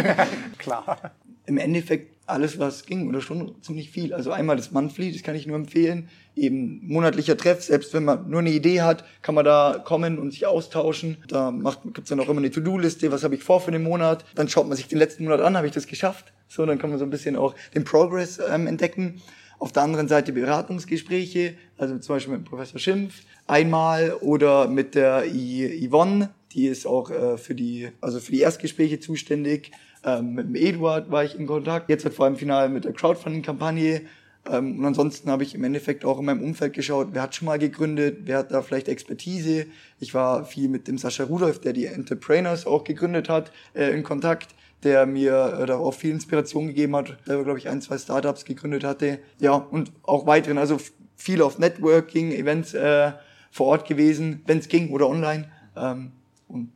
[0.58, 1.12] Klar.
[1.46, 4.14] Im Endeffekt alles, was ging, oder schon ziemlich viel.
[4.14, 6.08] Also einmal das Monthly, das kann ich nur empfehlen.
[6.36, 10.30] Eben monatlicher Treff, selbst wenn man nur eine Idee hat, kann man da kommen und
[10.30, 11.18] sich austauschen.
[11.28, 11.52] Da
[11.84, 14.24] gibt es dann auch immer eine To-Do-Liste, was habe ich vor für den Monat.
[14.34, 16.32] Dann schaut man sich den letzten Monat an, habe ich das geschafft.
[16.48, 19.20] So, dann kann man so ein bisschen auch den Progress ähm, entdecken.
[19.58, 25.26] Auf der anderen Seite Beratungsgespräche, also zum Beispiel mit Professor Schimpf einmal oder mit der
[25.26, 29.70] I Yvonne, die ist auch äh, für die, also für die Erstgespräche zuständig.
[30.04, 31.90] Ähm, mit dem Eduard war ich in Kontakt.
[31.90, 34.02] Jetzt wird vor allem final mit der Crowdfunding-Kampagne.
[34.50, 37.46] Ähm, und ansonsten habe ich im Endeffekt auch in meinem Umfeld geschaut, wer hat schon
[37.46, 39.66] mal gegründet, wer hat da vielleicht Expertise.
[39.98, 44.02] Ich war viel mit dem Sascha Rudolph, der die Entrepreneurs auch gegründet hat, äh, in
[44.02, 47.98] Kontakt der mir äh, da auch viel Inspiration gegeben hat, selber glaube ich ein, zwei
[47.98, 49.18] Startups gegründet hatte.
[49.38, 50.78] Ja, und auch weiteren, also
[51.16, 53.12] viel auf Networking, Events äh,
[53.50, 55.50] vor Ort gewesen, wenn es ging oder online.
[55.76, 56.12] Ähm,
[56.48, 56.72] und.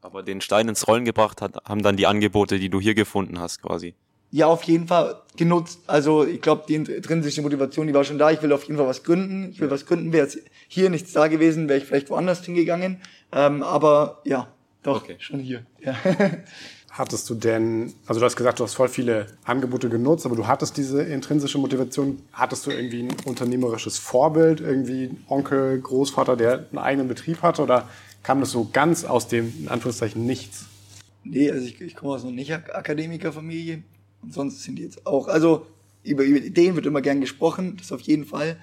[0.00, 3.38] Aber den Stein ins Rollen gebracht hat, haben dann die Angebote, die du hier gefunden
[3.40, 3.94] hast, quasi.
[4.30, 5.80] Ja, auf jeden Fall genutzt.
[5.86, 8.30] Also ich glaube, die intrinsische Motivation, die war schon da.
[8.30, 9.50] Ich will auf jeden Fall was gründen.
[9.50, 10.12] Ich will was gründen.
[10.12, 13.00] Wäre jetzt hier nichts da gewesen, wäre ich vielleicht woanders hingegangen.
[13.32, 14.48] Ähm, aber ja,
[14.82, 15.16] doch, okay.
[15.18, 15.64] schon hier.
[15.80, 15.96] Ja.
[16.90, 20.48] Hattest du denn, also du hast gesagt, du hast voll viele Angebote genutzt, aber du
[20.48, 22.22] hattest diese intrinsische Motivation.
[22.32, 27.62] Hattest du irgendwie ein unternehmerisches Vorbild, irgendwie ein Onkel, Großvater, der einen eigenen Betrieb hatte
[27.62, 27.88] oder
[28.22, 30.66] kam das so ganz aus dem, in Anführungszeichen, nichts?
[31.24, 33.82] Nee, also ich, ich komme aus einer Nicht-Akademikerfamilie
[34.22, 35.66] und sonst sind die jetzt auch, also
[36.02, 38.56] über, über Ideen wird immer gern gesprochen, das auf jeden Fall.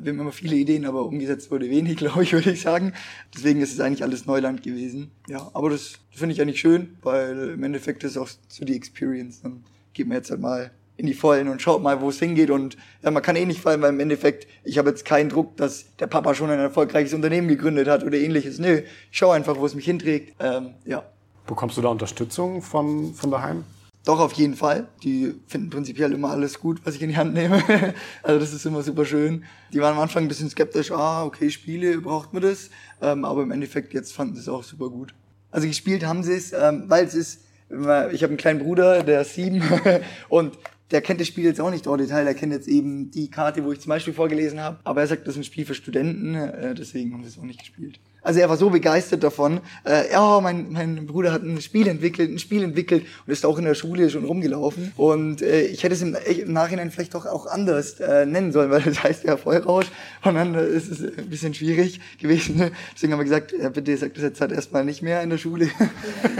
[0.00, 2.94] Wir haben immer viele Ideen, aber umgesetzt wurde wenig, glaube ich, würde ich sagen.
[3.34, 5.10] Deswegen ist es eigentlich alles Neuland gewesen.
[5.28, 8.64] Ja, aber das, das finde ich eigentlich schön, weil im Endeffekt ist es auch so
[8.64, 9.42] die Experience.
[9.42, 10.70] Dann geht man jetzt halt mal
[11.02, 12.50] in die Vollen und schaut mal, wo es hingeht.
[12.50, 15.56] Und ja, man kann eh nicht fallen, weil im Endeffekt, ich habe jetzt keinen Druck,
[15.56, 18.58] dass der Papa schon ein erfolgreiches Unternehmen gegründet hat oder ähnliches.
[18.58, 20.34] Nö, ich schaue einfach, wo es mich hinträgt.
[20.40, 21.02] Ähm, ja.
[21.46, 23.64] Bekommst du da Unterstützung von, von daheim?
[24.04, 24.88] Doch, auf jeden Fall.
[25.02, 27.62] Die finden prinzipiell immer alles gut, was ich in die Hand nehme.
[28.22, 29.44] also das ist immer super schön.
[29.72, 32.70] Die waren am Anfang ein bisschen skeptisch, ah, okay, Spiele, braucht man das?
[33.00, 35.14] Ähm, aber im Endeffekt jetzt fanden sie es auch super gut.
[35.50, 39.22] Also gespielt haben sie es, ähm, weil es ist, ich habe einen kleinen Bruder, der
[39.22, 39.62] ist sieben
[40.28, 40.58] und
[40.92, 43.64] der kennt das Spiel jetzt auch nicht im Detail, der kennt jetzt eben die Karte,
[43.64, 44.78] wo ich zum Beispiel vorgelesen habe.
[44.84, 47.42] Aber er sagt, das ist ein Spiel für Studenten, äh, deswegen haben sie es auch
[47.42, 47.98] nicht gespielt.
[48.22, 49.60] Also er war so begeistert davon.
[49.84, 53.58] Äh, ja, mein, mein Bruder hat ein Spiel entwickelt, ein Spiel entwickelt und ist auch
[53.58, 54.92] in der Schule schon rumgelaufen.
[54.96, 58.70] Und äh, ich hätte es im, im Nachhinein vielleicht doch auch anders äh, nennen sollen,
[58.70, 59.86] weil das heißt ja Vollrausch.
[60.24, 62.70] Und dann ist es ein bisschen schwierig gewesen.
[62.94, 65.38] Deswegen haben wir gesagt, ja, bitte sagt das jetzt halt erstmal nicht mehr in der
[65.38, 65.68] Schule.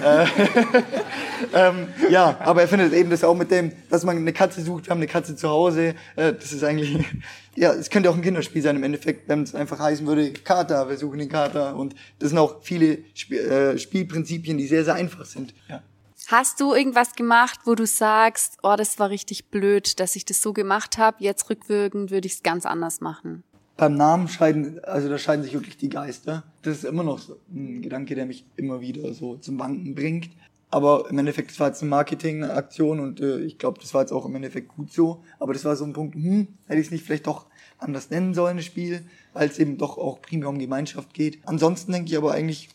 [0.02, 0.24] Äh,
[1.54, 4.86] ähm, ja, aber er findet eben das auch mit dem, dass man eine Katze sucht,
[4.86, 5.94] wir haben eine Katze zu Hause.
[6.16, 6.98] Äh, das ist eigentlich
[7.56, 10.88] ja, es könnte auch ein Kinderspiel sein im Endeffekt, wenn es einfach heißen würde, Kater,
[10.88, 11.76] wir suchen den Kater.
[11.76, 15.54] Und das sind auch viele Sp äh, Spielprinzipien, die sehr, sehr einfach sind.
[15.68, 15.82] Ja.
[16.28, 20.40] Hast du irgendwas gemacht, wo du sagst, oh, das war richtig blöd, dass ich das
[20.40, 23.42] so gemacht habe, jetzt rückwirkend würde ich es ganz anders machen?
[23.76, 26.44] Beim Namen scheiden, also da scheiden sich wirklich die Geister.
[26.62, 30.30] Das ist immer noch so ein Gedanke, der mich immer wieder so zum Wanken bringt.
[30.72, 34.10] Aber im Endeffekt, das war jetzt eine Marketingaktion und äh, ich glaube, das war jetzt
[34.10, 35.22] auch im Endeffekt gut so.
[35.38, 37.44] Aber das war so ein Punkt, hm, hätte ich es nicht vielleicht doch
[37.76, 39.04] anders nennen sollen, das Spiel,
[39.34, 41.40] weil es eben doch auch primär um Gemeinschaft geht.
[41.44, 42.70] Ansonsten denke ich aber eigentlich,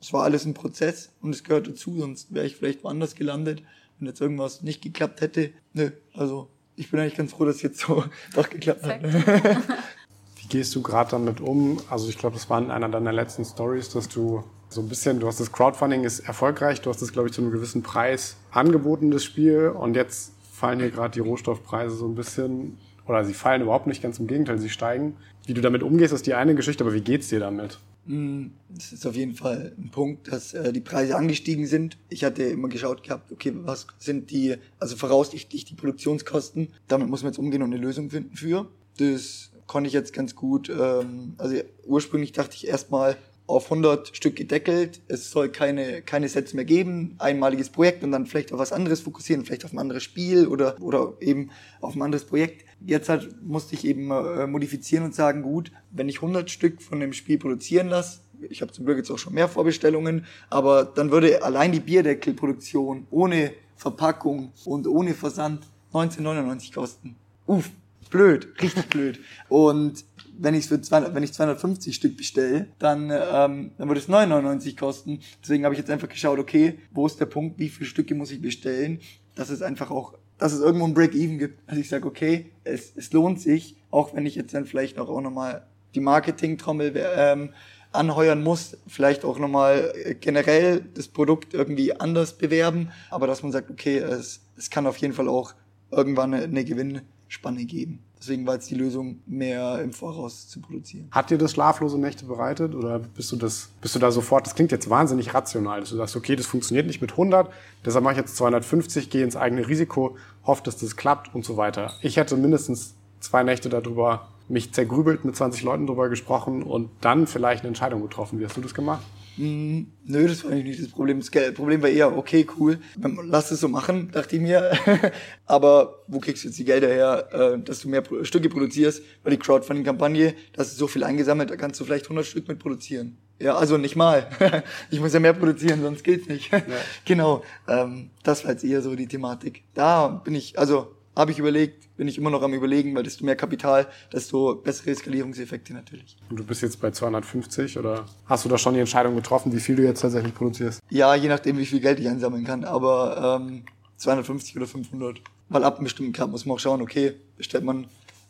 [0.00, 3.64] es war alles ein Prozess und es gehört dazu, sonst wäre ich vielleicht woanders gelandet,
[3.98, 5.50] wenn jetzt irgendwas nicht geklappt hätte.
[5.72, 9.02] Nö, also ich bin eigentlich ganz froh, dass es jetzt so doch geklappt hat.
[10.36, 11.80] Wie gehst du gerade damit um?
[11.90, 15.20] Also ich glaube, das war in einer deiner letzten Stories, dass du so ein bisschen,
[15.20, 18.36] du hast das Crowdfunding ist erfolgreich, du hast es, glaube ich, zu einem gewissen Preis
[18.52, 23.34] angeboten, das Spiel, und jetzt fallen hier gerade die Rohstoffpreise so ein bisschen, oder sie
[23.34, 25.16] fallen überhaupt nicht, ganz im Gegenteil, sie steigen.
[25.46, 27.80] Wie du damit umgehst, ist die eine Geschichte, aber wie geht's dir damit?
[28.06, 31.98] Hm, das ist auf jeden Fall ein Punkt, dass äh, die Preise angestiegen sind.
[32.08, 36.68] Ich hatte immer geschaut gehabt, okay, was sind die, also voraussichtlich die Produktionskosten.
[36.86, 38.68] Damit muss man jetzt umgehen und eine Lösung finden für.
[38.98, 40.70] Das konnte ich jetzt ganz gut.
[40.70, 41.56] Ähm, also
[41.86, 43.16] ursprünglich dachte ich erstmal,
[43.50, 45.00] auf 100 Stück gedeckelt.
[45.08, 47.16] Es soll keine, keine Sets mehr geben.
[47.18, 50.80] Einmaliges Projekt und dann vielleicht auf was anderes fokussieren, vielleicht auf ein anderes Spiel oder,
[50.80, 52.64] oder eben auf ein anderes Projekt.
[52.84, 57.00] Jetzt halt musste ich eben äh, modifizieren und sagen, gut, wenn ich 100 Stück von
[57.00, 61.10] dem Spiel produzieren lasse, ich habe zum Glück jetzt auch schon mehr Vorbestellungen, aber dann
[61.10, 67.16] würde allein die Bierdeckelproduktion ohne Verpackung und ohne Versand 19,99 kosten.
[67.46, 67.70] Uff,
[68.10, 69.20] blöd, richtig blöd.
[69.48, 70.04] Und
[70.40, 74.76] wenn ich für 200, wenn ich 250 Stück bestelle, dann, ähm, dann würde es 9,99
[74.76, 75.20] kosten.
[75.42, 78.30] Deswegen habe ich jetzt einfach geschaut, okay, wo ist der Punkt, wie viele Stücke muss
[78.30, 79.00] ich bestellen,
[79.34, 81.60] dass es einfach auch, dass es irgendwo ein Break-Even gibt.
[81.66, 85.08] Also ich sage, okay, es, es lohnt sich, auch wenn ich jetzt dann vielleicht auch,
[85.08, 87.52] auch nochmal die Marketing-Trommel ähm,
[87.92, 93.70] anheuern muss, vielleicht auch nochmal generell das Produkt irgendwie anders bewerben, aber dass man sagt,
[93.70, 95.54] okay, es, es kann auf jeden Fall auch
[95.90, 98.00] irgendwann eine, eine Gewinnspanne geben.
[98.18, 101.08] Deswegen war jetzt die Lösung, mehr im Voraus zu produzieren.
[101.12, 104.54] Hat dir das schlaflose Nächte bereitet oder bist du das, bist du da sofort, das
[104.54, 107.50] klingt jetzt wahnsinnig rational, dass du sagst, okay, das funktioniert nicht mit 100,
[107.84, 111.56] deshalb mache ich jetzt 250, gehe ins eigene Risiko, hoffe, dass das klappt und so
[111.56, 111.92] weiter.
[112.02, 117.26] Ich hätte mindestens zwei Nächte darüber mich zergrübelt, mit 20 Leuten drüber gesprochen und dann
[117.26, 118.40] vielleicht eine Entscheidung getroffen.
[118.40, 119.04] Wie hast du das gemacht?
[119.36, 121.20] Mm, nö, das war eigentlich nicht das Problem.
[121.20, 122.78] Das Problem war eher, okay, cool,
[123.24, 124.70] lass es so machen, dachte ich mir.
[125.46, 129.02] Aber wo kriegst du jetzt die Gelder her, äh, dass du mehr Stücke produzierst?
[129.22, 132.48] Weil die Crowdfunding-Kampagne, da hast du so viel eingesammelt, da kannst du vielleicht 100 Stück
[132.48, 133.16] mit produzieren.
[133.40, 134.28] Ja, also nicht mal.
[134.90, 136.52] ich muss ja mehr produzieren, sonst geht's nicht.
[136.52, 136.60] Ja.
[137.06, 139.62] genau, ähm, das war jetzt eher so die Thematik.
[139.74, 143.24] Da bin ich, also habe ich überlegt, bin ich immer noch am überlegen, weil desto
[143.24, 146.16] mehr Kapital, desto bessere Skalierungseffekte natürlich.
[146.30, 149.60] Und du bist jetzt bei 250 oder hast du da schon die Entscheidung getroffen, wie
[149.60, 150.80] viel du jetzt tatsächlich produzierst?
[150.90, 153.64] Ja, je nachdem, wie viel Geld ich einsammeln kann, aber ähm,
[153.96, 155.20] 250 oder 500.
[155.48, 157.84] Weil ab einem bestimmten Grad muss man auch schauen, okay, bestellt man,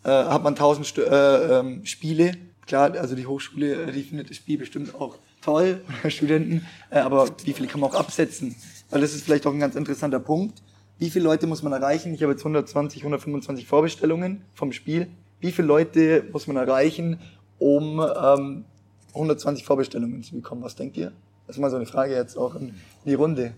[0.04, 2.32] äh, hat man 1000 St äh, ähm, Spiele,
[2.66, 7.28] klar, also die Hochschule, äh, die findet das Spiel bestimmt auch toll, Studenten, äh, aber
[7.44, 8.56] wie viele kann man auch absetzen?
[8.88, 10.62] Weil das ist vielleicht auch ein ganz interessanter Punkt
[11.00, 12.12] wie viele Leute muss man erreichen?
[12.12, 15.08] Ich habe jetzt 120, 125 Vorbestellungen vom Spiel.
[15.40, 17.18] Wie viele Leute muss man erreichen,
[17.58, 18.66] um ähm,
[19.14, 20.62] 120 Vorbestellungen zu bekommen?
[20.62, 21.12] Was denkt ihr?
[21.46, 22.74] Das ist mal so eine Frage jetzt auch in,
[23.06, 23.54] die Runde.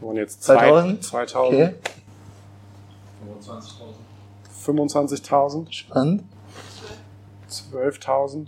[0.00, 1.04] Und jetzt 2000?
[1.04, 1.62] 2000.
[1.62, 1.74] Okay.
[4.66, 5.20] 25.000.
[5.20, 5.70] 25.000.
[5.70, 6.24] Spannend.
[7.50, 8.46] 12.000.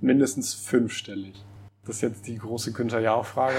[0.00, 1.34] Mindestens fünfstellig.
[1.88, 3.56] Das ist jetzt die große Günther Jauch-Frage.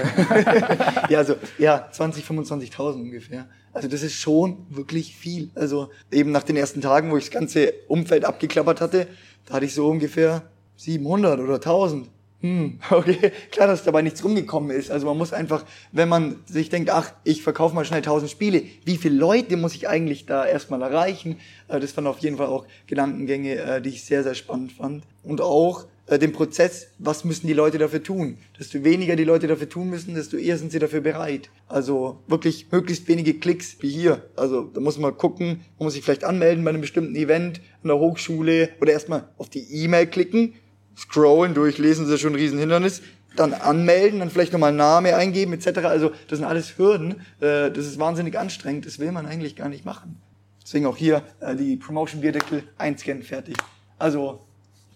[1.08, 3.48] ja, also ja, 20, 25.000 ungefähr.
[3.72, 5.50] Also das ist schon wirklich viel.
[5.56, 9.08] Also eben nach den ersten Tagen, wo ich das ganze Umfeld abgeklappert hatte,
[9.46, 10.44] da hatte ich so ungefähr
[10.76, 12.08] 700 oder 1000.
[12.42, 14.92] Hm, okay, klar, dass dabei nichts rumgekommen ist.
[14.92, 18.62] Also man muss einfach, wenn man sich denkt, ach, ich verkaufe mal schnell 1000 Spiele,
[18.84, 21.40] wie viele Leute muss ich eigentlich da erstmal erreichen?
[21.66, 25.02] Äh, das waren auf jeden Fall auch Gedankengänge, äh, die ich sehr, sehr spannend fand.
[25.24, 28.36] Und auch äh, den Prozess, was müssen die Leute dafür tun.
[28.58, 31.50] Desto weniger die Leute dafür tun müssen, desto eher sind sie dafür bereit.
[31.68, 34.28] Also wirklich möglichst wenige Klicks wie hier.
[34.36, 37.88] Also da muss man gucken, man muss sich vielleicht anmelden bei einem bestimmten Event an
[37.88, 40.54] der Hochschule oder erstmal auf die E-Mail klicken,
[40.96, 43.02] scrollen, durchlesen, das ist schon ein Riesenhindernis.
[43.36, 45.78] Dann anmelden, dann vielleicht nochmal Name eingeben etc.
[45.84, 47.20] Also das sind alles Hürden.
[47.38, 48.84] Äh, das ist wahnsinnig anstrengend.
[48.84, 50.20] Das will man eigentlich gar nicht machen.
[50.60, 53.56] Deswegen auch hier äh, die Promotion Bierdeckel einscannen, fertig.
[53.96, 54.40] Also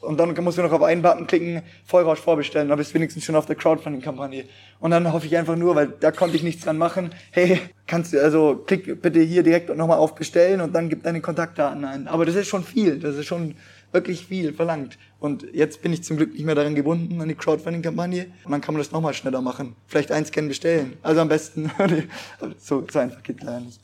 [0.04, 3.24] und dann musst du noch auf einen Button klicken, Vollrausch vorbestellen, dann bist du wenigstens
[3.24, 4.44] schon auf der Crowdfunding-Kampagne.
[4.80, 8.12] Und dann hoffe ich einfach nur, weil da konnte ich nichts dran machen, hey, kannst
[8.12, 12.08] du, also klick bitte hier direkt nochmal auf Bestellen und dann gib deine Kontaktdaten ein.
[12.08, 13.54] Aber das ist schon viel, das ist schon
[13.92, 14.98] wirklich viel verlangt.
[15.20, 18.26] Und jetzt bin ich zum Glück nicht mehr daran gebunden, an die Crowdfunding-Kampagne.
[18.44, 19.74] Und dann kann man das nochmal schneller machen.
[19.86, 20.94] Vielleicht einscannen bestellen.
[21.02, 21.70] Also am besten,
[22.58, 23.80] so, so einfach geht leider nicht.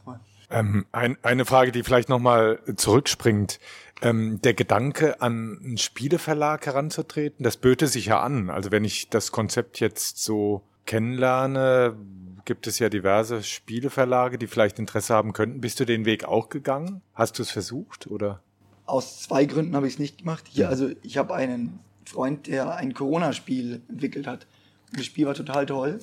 [0.51, 3.61] Ähm, ein, eine Frage, die vielleicht nochmal zurückspringt.
[4.03, 8.51] Ähm, der Gedanke, an einen Spieleverlag heranzutreten, das böte sich ja an.
[8.51, 11.97] Also wenn ich das Konzept jetzt so kennenlerne,
[12.45, 15.61] gibt es ja diverse Spieleverlage, die vielleicht Interesse haben könnten.
[15.61, 17.03] Bist du den Weg auch gegangen?
[17.15, 18.41] Hast du es versucht oder?
[18.87, 20.45] Aus zwei Gründen habe ich es nicht gemacht.
[20.49, 24.47] Hier, also ich habe einen Freund, der ein Corona-Spiel entwickelt hat.
[24.91, 26.01] Und das Spiel war total toll.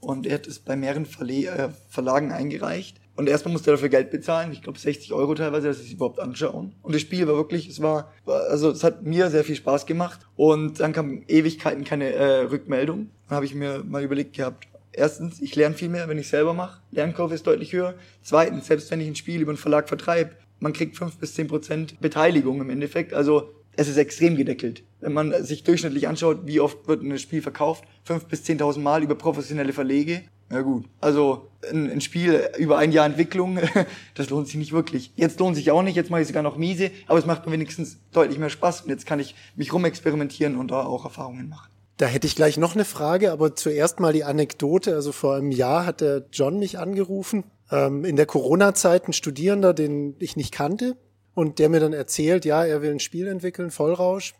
[0.00, 3.00] Und er hat es bei mehreren Verle äh, Verlagen eingereicht.
[3.18, 5.92] Und erstmal musste er dafür Geld bezahlen, ich glaube 60 Euro teilweise, dass sie es
[5.92, 6.76] überhaupt anschauen.
[6.82, 10.20] Und das Spiel war wirklich, es war, also es hat mir sehr viel Spaß gemacht.
[10.36, 13.10] Und dann kam Ewigkeiten keine äh, Rückmeldung.
[13.28, 16.54] Dann habe ich mir mal überlegt gehabt, erstens, ich lerne viel mehr, wenn ich selber
[16.54, 16.80] mache.
[16.92, 17.96] Lernkurve ist deutlich höher.
[18.22, 21.48] Zweitens, selbst wenn ich ein Spiel über einen Verlag vertreibe, man kriegt fünf bis zehn
[21.48, 23.12] Prozent Beteiligung im Endeffekt.
[23.14, 24.82] Also es ist extrem gedeckelt.
[25.00, 29.02] Wenn man sich durchschnittlich anschaut, wie oft wird ein Spiel verkauft, fünf bis zehntausend Mal
[29.02, 30.86] über professionelle Verlege ja gut.
[31.00, 33.58] Also ein, ein, Spiel über ein Jahr Entwicklung,
[34.14, 35.12] das lohnt sich nicht wirklich.
[35.14, 37.52] Jetzt lohnt sich auch nicht, jetzt mache ich sogar noch miese, aber es macht mir
[37.52, 41.70] wenigstens deutlich mehr Spaß und jetzt kann ich mich rumexperimentieren und da auch Erfahrungen machen.
[41.98, 44.94] Da hätte ich gleich noch eine Frage, aber zuerst mal die Anekdote.
[44.94, 47.44] Also vor einem Jahr hat der John mich angerufen.
[47.70, 50.96] Ähm, in der Corona-Zeit ein Studierender, den ich nicht kannte
[51.38, 54.34] und der mir dann erzählt, ja, er will ein Spiel entwickeln, Vollrausch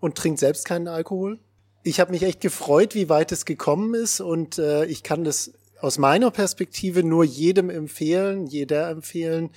[0.00, 1.38] und trinkt selbst keinen Alkohol.
[1.84, 4.20] Ich habe mich echt gefreut, wie weit es gekommen ist.
[4.20, 9.50] Und äh, ich kann das aus meiner Perspektive nur jedem empfehlen, jeder empfehlen,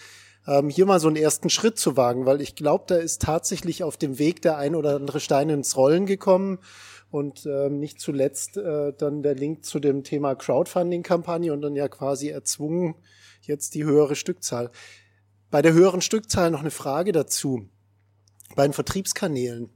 [0.45, 3.83] ähm, hier mal so einen ersten Schritt zu wagen, weil ich glaube, da ist tatsächlich
[3.83, 6.59] auf dem Weg der ein oder andere Stein ins Rollen gekommen.
[7.09, 11.87] Und ähm, nicht zuletzt äh, dann der Link zu dem Thema Crowdfunding-Kampagne und dann ja
[11.87, 12.93] quasi erzwungen
[13.41, 14.69] jetzt die höhere Stückzahl.
[15.55, 17.69] Bei der höheren Stückzahl noch eine Frage dazu.
[18.57, 19.69] Bei den Vertriebskanälen.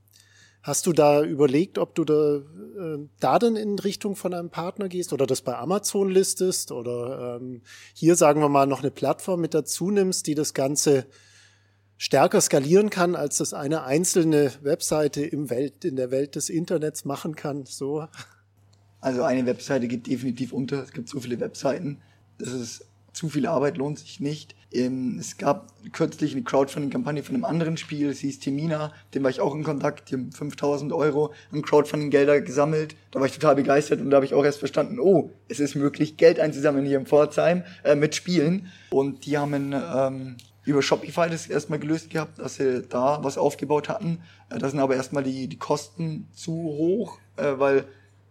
[0.62, 4.90] Hast du da überlegt, ob du da, äh, da dann in Richtung von einem Partner
[4.90, 7.62] gehst oder das bei Amazon listest oder ähm,
[7.94, 11.06] hier sagen wir mal noch eine Plattform mit dazu nimmst, die das Ganze
[11.96, 17.06] stärker skalieren kann, als das eine einzelne Webseite im Welt, in der Welt des Internets
[17.06, 18.06] machen kann, so?
[19.00, 20.84] Also eine Webseite geht definitiv unter.
[20.84, 22.02] Es gibt so viele Webseiten.
[22.38, 24.56] Das ist zu viel Arbeit lohnt sich nicht.
[24.72, 29.32] Ähm, es gab kürzlich eine Crowdfunding-Kampagne von einem anderen Spiel, es hieß Temina, dem war
[29.32, 32.96] ich auch in Kontakt, die haben 5000 Euro an Crowdfunding-Gelder gesammelt.
[33.12, 35.76] Da war ich total begeistert und da habe ich auch erst verstanden, oh, es ist
[35.76, 38.68] möglich, Geld einzusammeln hier im Pforzheim äh, mit Spielen.
[38.92, 43.90] Und die haben ähm, über Shopify das erstmal gelöst gehabt, dass sie da was aufgebaut
[43.90, 44.22] hatten.
[44.50, 47.86] Äh, da sind aber erstmal die, die Kosten zu hoch, äh, weil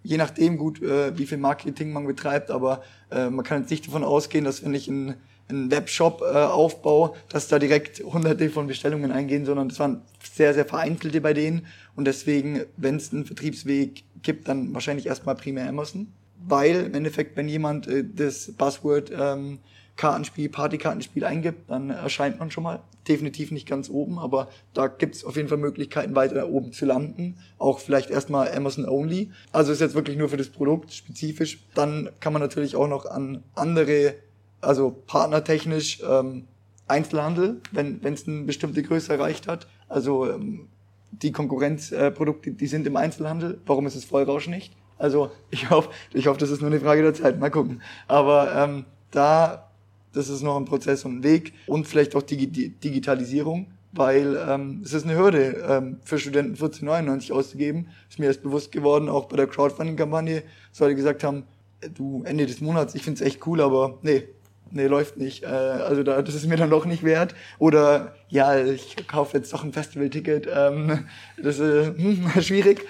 [0.08, 3.86] je nachdem gut, äh, wie viel Marketing man betreibt, aber äh, man kann jetzt nicht
[3.86, 5.16] davon ausgehen, dass wenn ich einen,
[5.50, 10.54] einen Webshop äh, aufbaue, dass da direkt hunderte von Bestellungen eingehen, sondern das waren sehr,
[10.54, 11.66] sehr vereinzelte bei denen.
[11.94, 16.10] Und deswegen, wenn es einen Vertriebsweg gibt, dann wahrscheinlich erstmal primär Amazon.
[16.42, 19.58] Weil im Endeffekt, wenn jemand äh, das Buzzword ähm,
[19.98, 25.24] Kartenspiel, Partykartenspiel eingibt, dann erscheint man schon mal definitiv nicht ganz oben, aber da gibt's
[25.24, 27.36] auf jeden Fall Möglichkeiten, weiter oben zu landen.
[27.58, 29.32] Auch vielleicht erstmal Amazon Only.
[29.50, 31.58] Also ist jetzt wirklich nur für das Produkt spezifisch.
[31.74, 34.14] Dann kann man natürlich auch noch an andere,
[34.60, 36.44] also partnertechnisch ähm,
[36.86, 39.66] Einzelhandel, wenn es eine bestimmte Größe erreicht hat.
[39.88, 40.68] Also ähm,
[41.10, 43.60] die Konkurrenzprodukte, äh, die sind im Einzelhandel.
[43.66, 44.72] Warum ist es Vollrausch nicht?
[44.96, 47.40] Also ich hoffe, ich hoffe, das ist nur eine Frage der Zeit.
[47.40, 47.82] Mal gucken.
[48.06, 49.67] Aber ähm, da
[50.12, 51.52] das ist noch ein Prozess und ein Weg.
[51.66, 57.32] Und vielleicht auch die Digitalisierung, weil ähm, es ist eine Hürde ähm, für Studenten 14,99
[57.32, 57.88] auszugeben.
[58.08, 61.44] Ist mir erst bewusst geworden, auch bei der Crowdfunding-Kampagne, dass Leute gesagt haben,
[61.80, 64.28] äh, du, Ende des Monats, ich find's echt cool, aber nee,
[64.70, 65.44] nee, läuft nicht.
[65.44, 67.34] Äh, also da, das ist mir dann doch nicht wert.
[67.58, 70.48] Oder ja, ich kaufe jetzt doch ein Festivalticket.
[70.52, 71.06] Ähm,
[71.42, 72.84] das ist äh, schwierig.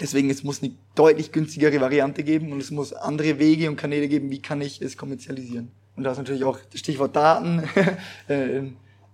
[0.00, 4.08] Deswegen, es muss eine deutlich günstigere Variante geben und es muss andere Wege und Kanäle
[4.08, 5.72] geben, wie kann ich es kommerzialisieren.
[5.98, 7.58] Und da ist natürlich auch Stichwort Daten
[8.28, 8.62] äh,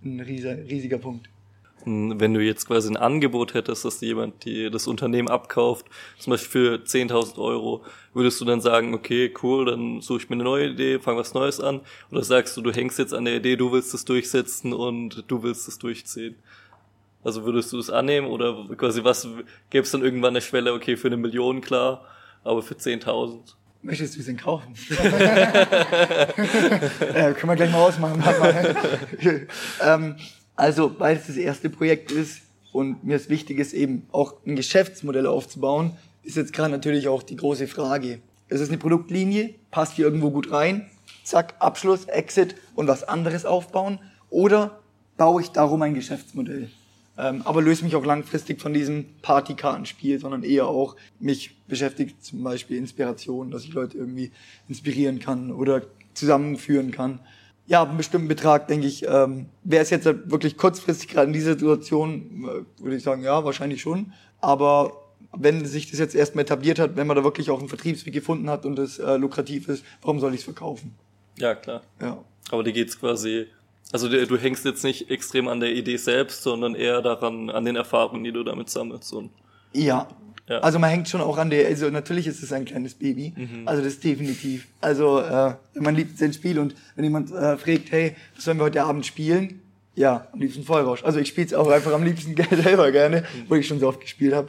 [0.05, 1.31] ein riesiger, riesiger Punkt.
[1.85, 5.87] Hm, wenn du jetzt quasi ein Angebot hättest, dass jemand die, das Unternehmen abkauft,
[6.19, 10.35] zum Beispiel für 10.000 Euro, würdest du dann sagen, okay, cool, dann suche ich mir
[10.35, 11.81] eine neue Idee, fange was Neues an?
[12.11, 15.43] Oder sagst du, du hängst jetzt an der Idee, du willst es durchsetzen und du
[15.43, 16.37] willst es durchziehen?
[17.23, 19.27] Also würdest du es annehmen oder quasi was,
[19.71, 22.05] gäbe es dann irgendwann eine Schwelle, okay, für eine Million klar,
[22.45, 23.55] aber für 10.000?
[23.85, 24.75] Möchtest du es denn kaufen?
[24.91, 25.05] äh,
[27.35, 28.25] können wir gleich mal ausmachen.
[29.83, 30.17] ähm,
[30.57, 32.41] also, weil es das erste Projekt ist
[32.73, 35.93] und mir es wichtig ist, eben auch ein Geschäftsmodell aufzubauen,
[36.23, 38.21] ist jetzt gerade natürlich auch die große Frage.
[38.49, 40.89] Es ist eine Produktlinie, passt hier irgendwo gut rein,
[41.23, 43.99] zack, Abschluss, Exit und was anderes aufbauen.
[44.31, 44.81] Oder
[45.19, 46.71] baue ich darum ein Geschäftsmodell?
[47.17, 52.43] Ähm, aber löse mich auch langfristig von diesem Partykartenspiel, sondern eher auch mich beschäftigt zum
[52.43, 54.33] Beispiel Inspiration, dass ich Leute irgendwie
[54.69, 55.83] inspirieren kann oder
[56.15, 57.21] zusammenführen kann.
[57.67, 61.33] Ja, ab einem bestimmten Betrag, denke ich, ähm, wäre es jetzt wirklich kurzfristig gerade in
[61.33, 64.13] dieser Situation, äh, würde ich sagen, ja, wahrscheinlich schon.
[64.41, 68.13] Aber wenn sich das jetzt erstmal etabliert hat, wenn man da wirklich auch einen Vertriebsweg
[68.13, 70.95] gefunden hat und es äh, lukrativ ist, warum soll ich es verkaufen?
[71.39, 71.83] Ja, klar.
[72.01, 72.23] Ja.
[72.51, 73.47] Aber dir geht's quasi
[73.95, 77.65] also du, du hängst jetzt nicht extrem an der Idee selbst, sondern eher daran, an
[77.65, 79.13] den Erfahrungen, die du damit sammelst.
[79.13, 79.31] Und
[79.73, 80.09] ja.
[80.49, 80.59] ja.
[80.59, 83.35] Also man hängt schon auch an der, also natürlich ist es ein kleines Baby.
[83.37, 83.69] Mhm.
[83.69, 84.67] Also das ist definitiv.
[84.81, 88.65] Also äh, man liebt sein Spiel und wenn jemand äh, fragt, hey, was sollen wir
[88.65, 89.63] heute Abend spielen?
[89.95, 91.05] Ja, am liebsten Vollrausch.
[91.05, 93.45] Also ich spiele es auch einfach am liebsten selber gerne, mhm.
[93.49, 94.49] wo ich schon so oft gespielt habe.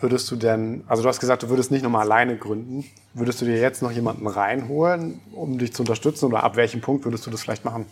[0.00, 2.86] Würdest du denn, also du hast gesagt, du würdest nicht nochmal alleine gründen.
[3.12, 6.24] Würdest du dir jetzt noch jemanden reinholen, um dich zu unterstützen?
[6.24, 7.84] Oder ab welchem Punkt würdest du das vielleicht machen?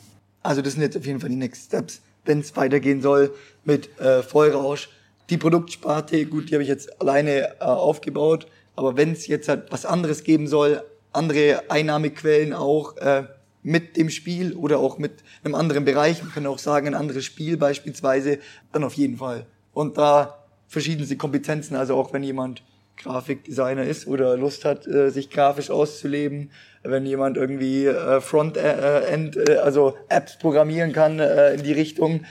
[0.44, 3.98] Also das sind jetzt auf jeden Fall die Next Steps, wenn es weitergehen soll mit
[3.98, 4.90] äh, Vollrausch.
[5.30, 9.72] Die Produktsparte, gut, die habe ich jetzt alleine äh, aufgebaut, aber wenn es jetzt halt
[9.72, 13.24] was anderes geben soll, andere Einnahmequellen auch äh,
[13.62, 17.24] mit dem Spiel oder auch mit einem anderen Bereich, man kann auch sagen, ein anderes
[17.24, 18.38] Spiel beispielsweise,
[18.70, 19.46] dann auf jeden Fall.
[19.72, 22.62] Und da verschiedenste Kompetenzen, also auch wenn jemand
[22.96, 26.50] Grafikdesigner ist oder Lust hat, äh, sich grafisch auszuleben,
[26.83, 32.24] wenn jemand irgendwie äh, Frontend, äh, also Apps programmieren kann in die Richtung,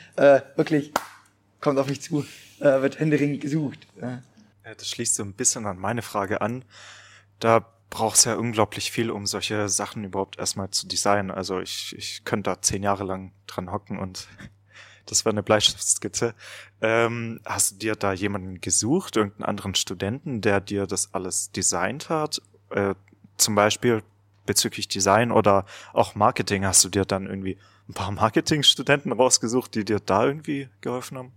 [0.56, 0.94] wirklich
[1.60, 2.26] kommt auf mich zu,
[2.60, 3.88] wird händeringend gesucht.
[4.64, 6.64] Das schließt so ein bisschen an meine Frage an.
[7.40, 11.32] Da braucht es ja unglaublich viel, um solche Sachen überhaupt erstmal zu designen.
[11.32, 14.28] Also ich, ich könnte da zehn Jahre lang dran hocken und
[15.06, 16.34] das war eine Bleistiftskizze.
[16.82, 22.10] Ähm, hast du dir da jemanden gesucht, irgendeinen anderen Studenten, der dir das alles designt
[22.10, 22.42] hat?
[22.70, 22.96] Äh,
[23.38, 24.04] zum Beispiel
[24.46, 26.66] bezüglich Design oder auch Marketing.
[26.66, 27.58] Hast du dir dann irgendwie
[27.90, 31.32] ein paar Marketingstudenten rausgesucht, die dir da irgendwie geholfen haben?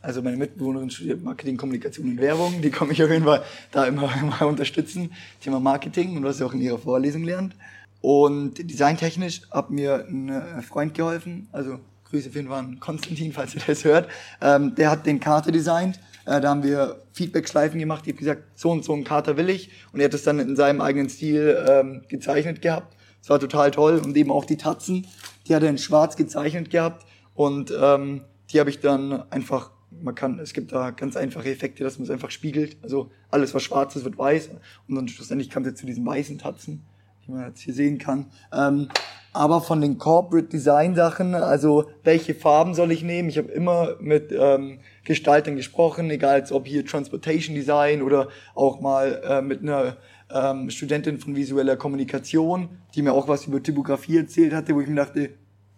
[0.00, 2.62] Also meine Mitbewohnerin studiert Marketing, Kommunikation und Werbung.
[2.62, 5.12] Die komme ich auf jeden Fall da immer, immer unterstützen.
[5.40, 7.54] Thema Marketing und was sie auch in ihrer Vorlesung lernt.
[8.00, 11.80] Und designtechnisch hat mir ein äh, Freund geholfen, also
[12.10, 14.08] Grüße für den Konstantin, falls ihr das hört.
[14.40, 16.00] Ähm, der hat den Kater designt.
[16.26, 18.02] Äh, da haben wir Feedback-Schleifen gemacht.
[18.06, 19.70] Ich habe gesagt, so und so ein Kater will ich.
[19.92, 22.96] Und er hat das dann in seinem eigenen Stil ähm, gezeichnet gehabt.
[23.22, 25.06] Es war total toll und eben auch die Tatzen,
[25.46, 27.04] die hat er in schwarz gezeichnet gehabt
[27.34, 31.84] und ähm, die habe ich dann einfach, man kann, es gibt da ganz einfache Effekte,
[31.84, 32.76] dass man es einfach spiegelt.
[32.82, 34.50] Also alles, was schwarz ist, wird weiß
[34.88, 36.84] und dann schlussendlich kam es zu diesen weißen Tatzen,
[37.28, 38.26] die man jetzt hier sehen kann.
[38.52, 38.88] Ähm,
[39.32, 43.28] aber von den Corporate Design Sachen, also welche Farben soll ich nehmen?
[43.28, 49.22] Ich habe immer mit ähm, Gestaltern gesprochen, egal ob hier Transportation Design oder auch mal
[49.22, 49.98] äh, mit einer
[50.30, 54.88] ähm, Studentin von visueller Kommunikation, die mir auch was über Typografie erzählt hatte, wo ich
[54.88, 55.30] mir dachte,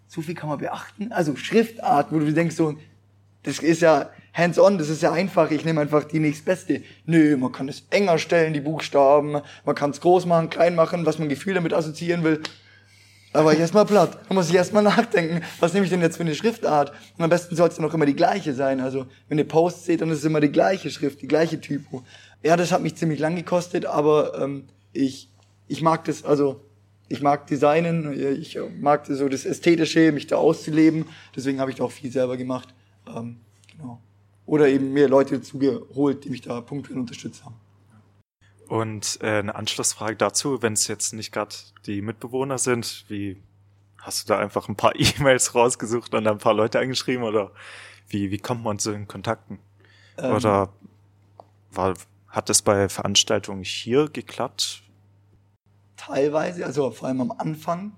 [0.07, 1.11] so viel kann man beachten.
[1.12, 2.76] Also Schriftart, wo du denkst so,
[3.42, 6.83] das ist ja hands-on, das ist ja einfach, ich nehme einfach die nächstbeste.
[7.07, 11.07] Nö, man kann es enger stellen, die Buchstaben, man kann es groß machen, klein machen,
[11.07, 12.41] was man Gefühl damit assoziieren will.
[13.33, 14.18] Da war ich erstmal platt.
[14.28, 16.93] Da muss ich erstmal nachdenken, was nehme ich denn jetzt für eine Schriftart?
[17.16, 18.81] Und am besten soll es dann auch immer die gleiche sein.
[18.81, 22.03] Also, wenn ihr Post seht, dann ist es immer die gleiche Schrift, die gleiche Typo.
[22.43, 25.28] Ja, das hat mich ziemlich lang gekostet, aber ähm, ich,
[25.68, 26.64] ich mag das, also
[27.09, 31.07] ich mag Designen, ich mag so das Ästhetische, mich da auszuleben.
[31.35, 32.74] Deswegen habe ich da auch viel selber gemacht.
[33.07, 34.01] Ähm, genau.
[34.51, 37.55] Oder eben mir Leute dazu geholt, die mich da punktuell unterstützt haben.
[38.66, 41.55] Und äh, eine Anschlussfrage dazu, wenn es jetzt nicht gerade
[41.86, 43.40] die Mitbewohner sind, wie
[43.98, 47.53] hast du da einfach ein paar E-Mails rausgesucht und ein paar Leute angeschrieben oder
[48.09, 49.61] wie, wie kommt man zu den Kontakten?
[50.18, 50.72] Ähm, oder
[51.70, 51.94] war,
[52.26, 54.82] hat es bei Veranstaltungen hier geklappt?
[55.96, 57.92] Teilweise, also vor allem am Anfang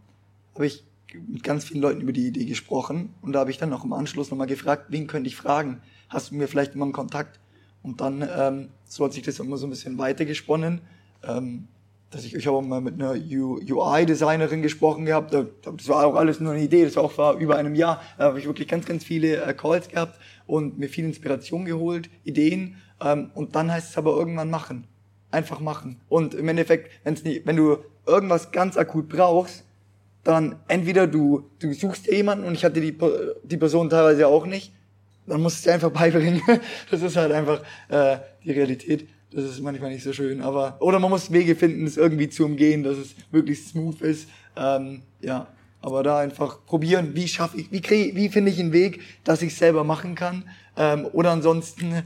[0.55, 0.85] habe ich
[1.15, 3.95] mit ganz vielen Leuten über die Idee gesprochen und da habe ich dann auch im
[3.95, 5.81] Anschluss nochmal gefragt, wen könnte ich fragen?
[6.13, 7.41] Hast du mir vielleicht immer einen Kontakt?
[7.83, 10.83] Und dann ähm, so hat sich das immer so ein bisschen weitergesponnen.
[11.27, 11.69] Ähm,
[12.11, 16.53] dass ich, ich habe mal mit einer UI-Designerin gesprochen gehabt, das war auch alles nur
[16.53, 19.03] eine Idee, das war auch vor über einem Jahr, da habe ich wirklich ganz, ganz
[19.03, 22.77] viele äh, Calls gehabt und mir viel Inspiration geholt, Ideen.
[23.01, 24.87] Ähm, und dann heißt es aber irgendwann machen,
[25.31, 26.01] einfach machen.
[26.11, 29.65] Und im Endeffekt, wenn's nicht, wenn du irgendwas ganz akut brauchst,
[30.23, 32.97] dann entweder du, du suchst jemanden und ich hatte die,
[33.43, 34.75] die Person teilweise auch nicht,
[35.27, 36.43] dann musst du dir einfach beibringen.
[36.91, 39.09] Das ist halt einfach äh, die Realität.
[39.31, 40.43] Das ist manchmal nicht so schön.
[40.43, 44.29] Aber oder man muss Wege finden, es irgendwie zu umgehen, dass es möglichst smooth ist.
[44.57, 45.47] Ähm, ja,
[45.81, 49.43] aber da einfach probieren, wie schaffe ich, wie kriege, wie finde ich einen Weg, dass
[49.43, 50.49] ich es selber machen kann.
[50.77, 52.03] Ähm, oder ansonsten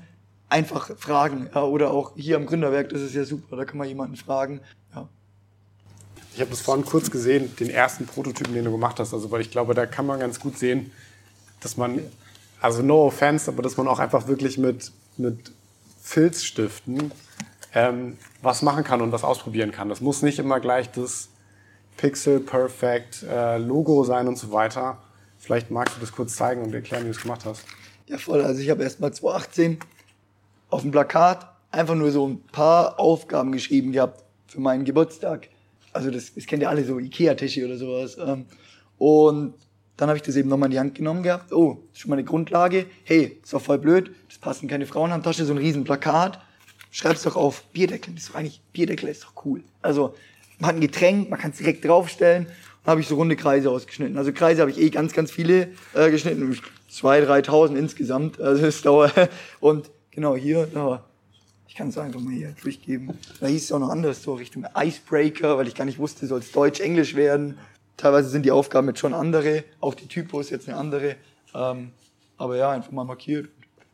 [0.48, 1.50] einfach fragen.
[1.54, 3.56] Ja, oder auch hier am Gründerwerk, das ist ja super.
[3.56, 4.60] Da kann man jemanden fragen.
[4.94, 5.08] Ja.
[6.34, 9.12] Ich habe das vorhin kurz gesehen, den ersten Prototypen, den du gemacht hast.
[9.12, 10.92] Also weil ich glaube, da kann man ganz gut sehen,
[11.60, 12.00] dass man
[12.60, 15.52] also no offense, aber dass man auch einfach wirklich mit, mit
[16.00, 17.12] Filzstiften
[17.74, 19.88] ähm, was machen kann und was ausprobieren kann.
[19.88, 21.28] Das muss nicht immer gleich das
[21.96, 24.98] Pixel Perfect äh, Logo sein und so weiter.
[25.38, 27.64] Vielleicht magst du das kurz zeigen und erklären, wie du es gemacht hast.
[28.06, 28.42] Ja, voll.
[28.42, 29.78] Also ich habe erst mal 2018
[30.70, 35.48] auf dem Plakat einfach nur so ein paar Aufgaben geschrieben gehabt für meinen Geburtstag.
[35.92, 38.16] Also das, das kennt ihr alle so Ikea-Tische oder sowas.
[38.18, 38.46] Ähm,
[38.98, 39.54] und
[39.96, 41.52] dann habe ich das eben nochmal in die Hand genommen gehabt.
[41.52, 42.86] Oh, das ist schon mal eine Grundlage.
[43.04, 44.10] Hey, ist doch voll blöd.
[44.28, 46.40] Das passen keine Frauenhandtasche, so ein riesen Plakat.
[46.90, 48.14] Schreib's doch auf Bierdeckel.
[48.14, 49.62] Das ist doch eigentlich, Bierdeckel ist doch cool.
[49.82, 50.14] Also,
[50.58, 52.46] man hat ein Getränk, man kann es direkt draufstellen.
[52.84, 54.16] Dann habe ich so runde Kreise ausgeschnitten.
[54.16, 56.58] Also Kreise habe ich eh ganz, ganz viele äh, geschnitten.
[56.88, 58.40] Zwei, dreitausend insgesamt.
[58.40, 59.12] Also das dauert.
[59.60, 61.04] Und genau hier, da
[61.68, 63.18] ich kann es einfach mal hier durchgeben.
[63.40, 66.38] Da hieß es auch noch anders, so Richtung Icebreaker, weil ich gar nicht wusste, soll
[66.38, 67.58] es Deutsch, Englisch werden.
[67.96, 71.16] Teilweise sind die Aufgaben jetzt schon andere, auch die Typo ist jetzt eine andere.
[71.54, 71.90] Ähm,
[72.36, 73.48] aber ja, einfach mal markiert.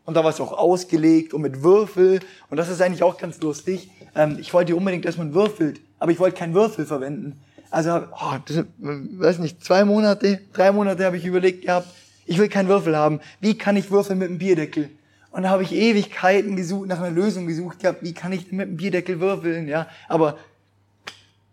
[0.04, 2.20] Und da war es auch ausgelegt und mit Würfel.
[2.50, 3.90] Und das ist eigentlich auch ganz lustig.
[4.14, 7.40] Ähm, ich wollte unbedingt, dass man würfelt, aber ich wollte keinen Würfel verwenden.
[7.70, 11.88] Also, oh, das, weiß nicht, zwei Monate, drei Monate habe ich überlegt gehabt,
[12.26, 13.20] ich will keinen Würfel haben.
[13.40, 14.90] Wie kann ich würfeln mit einem Bierdeckel?
[15.30, 18.68] Und da habe ich Ewigkeiten gesucht, nach einer Lösung gesucht gehabt, wie kann ich mit
[18.68, 19.86] einem Bierdeckel würfeln, ja?
[20.08, 20.36] Aber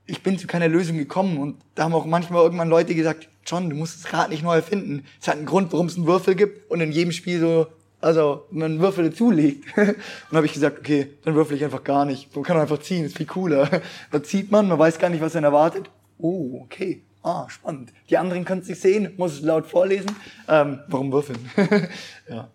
[0.10, 3.70] ich bin zu keiner Lösung gekommen und da haben auch manchmal irgendwann Leute gesagt, John,
[3.70, 5.06] du musst das Rad nicht neu erfinden.
[5.22, 7.68] Es hat einen Grund, warum es einen Würfel gibt und in jedem Spiel so,
[8.02, 9.66] also man einen Würfel dazulegt.
[9.78, 12.36] und habe ich gesagt, okay, dann würfel ich einfach gar nicht.
[12.36, 13.70] Man kann einfach ziehen, ist viel cooler.
[14.12, 15.90] Da zieht man, man weiß gar nicht, was einen erwartet.
[16.18, 17.04] Oh, okay.
[17.22, 17.92] Ah, spannend.
[18.10, 20.16] Die anderen können es nicht sehen, muss es laut vorlesen.
[20.48, 21.40] Ähm, warum würfeln?
[22.30, 22.50] ja.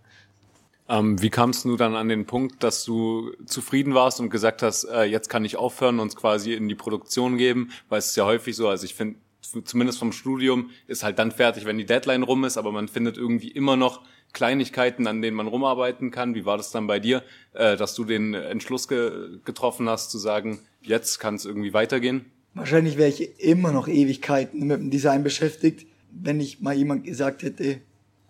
[0.89, 4.85] Ähm, wie kamst du dann an den Punkt, dass du zufrieden warst und gesagt hast,
[4.85, 7.71] äh, jetzt kann ich aufhören und es quasi in die Produktion geben?
[7.89, 9.17] Weil es ist ja häufig so, also ich finde,
[9.65, 13.17] zumindest vom Studium ist halt dann fertig, wenn die Deadline rum ist, aber man findet
[13.17, 14.03] irgendwie immer noch
[14.35, 16.35] Kleinigkeiten, an denen man rumarbeiten kann.
[16.35, 17.23] Wie war das dann bei dir,
[17.55, 22.27] äh, dass du den Entschluss ge getroffen hast, zu sagen, jetzt kann es irgendwie weitergehen?
[22.53, 27.43] Wahrscheinlich wäre ich immer noch Ewigkeiten mit dem Design beschäftigt, wenn ich mal jemand gesagt
[27.43, 27.81] hätte,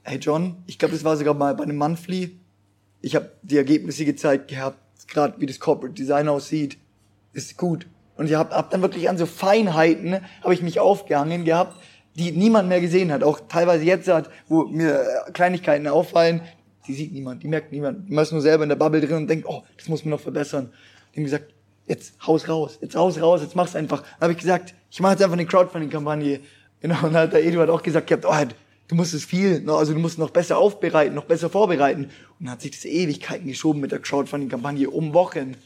[0.02, 2.38] hey John, ich glaube, das war sogar mal bei einem Monthly,
[3.04, 4.78] ich habe die Ergebnisse gezeigt gehabt,
[5.08, 6.78] gerade wie das Corporate Design aussieht,
[7.34, 7.86] ist gut.
[8.16, 11.76] Und ich habe hab dann wirklich an so Feinheiten, habe ich mich aufgehangen gehabt,
[12.14, 13.22] die niemand mehr gesehen hat.
[13.22, 16.40] Auch teilweise jetzt hat, wo mir äh, Kleinigkeiten auffallen,
[16.86, 18.08] die sieht niemand, die merkt niemand.
[18.08, 20.20] Die ist nur selber in der Bubble drin und denkt, oh, das muss man noch
[20.20, 20.72] verbessern.
[21.12, 21.52] Die haben gesagt,
[21.86, 24.00] jetzt haus raus, jetzt haus raus, jetzt mach's einfach.
[24.00, 26.40] Dann habe ich gesagt, ich mache jetzt einfach eine Crowdfunding-Kampagne.
[26.80, 28.54] Genau, und dann hat der Eduard auch gesagt, gehabt, oh,
[28.88, 32.04] du musst es viel, also du musst noch besser aufbereiten, noch besser vorbereiten.
[32.04, 32.10] Und
[32.40, 35.56] dann hat sich das Ewigkeiten geschoben mit der Crowdfunding-Kampagne um Wochen.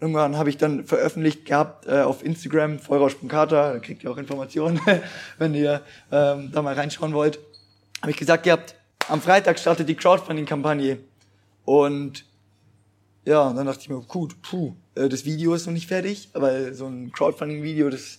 [0.00, 4.80] Irgendwann habe ich dann veröffentlicht gehabt äh, auf Instagram, Feuerrausch.kata, da kriegt ihr auch Informationen,
[5.38, 7.38] wenn ihr ähm, da mal reinschauen wollt.
[8.02, 8.74] Habe ich gesagt gehabt,
[9.08, 10.98] am Freitag startet die Crowdfunding-Kampagne.
[11.64, 12.24] Und
[13.24, 16.74] ja, dann dachte ich mir, gut, puh, äh, das Video ist noch nicht fertig, weil
[16.74, 18.18] so ein Crowdfunding-Video, das,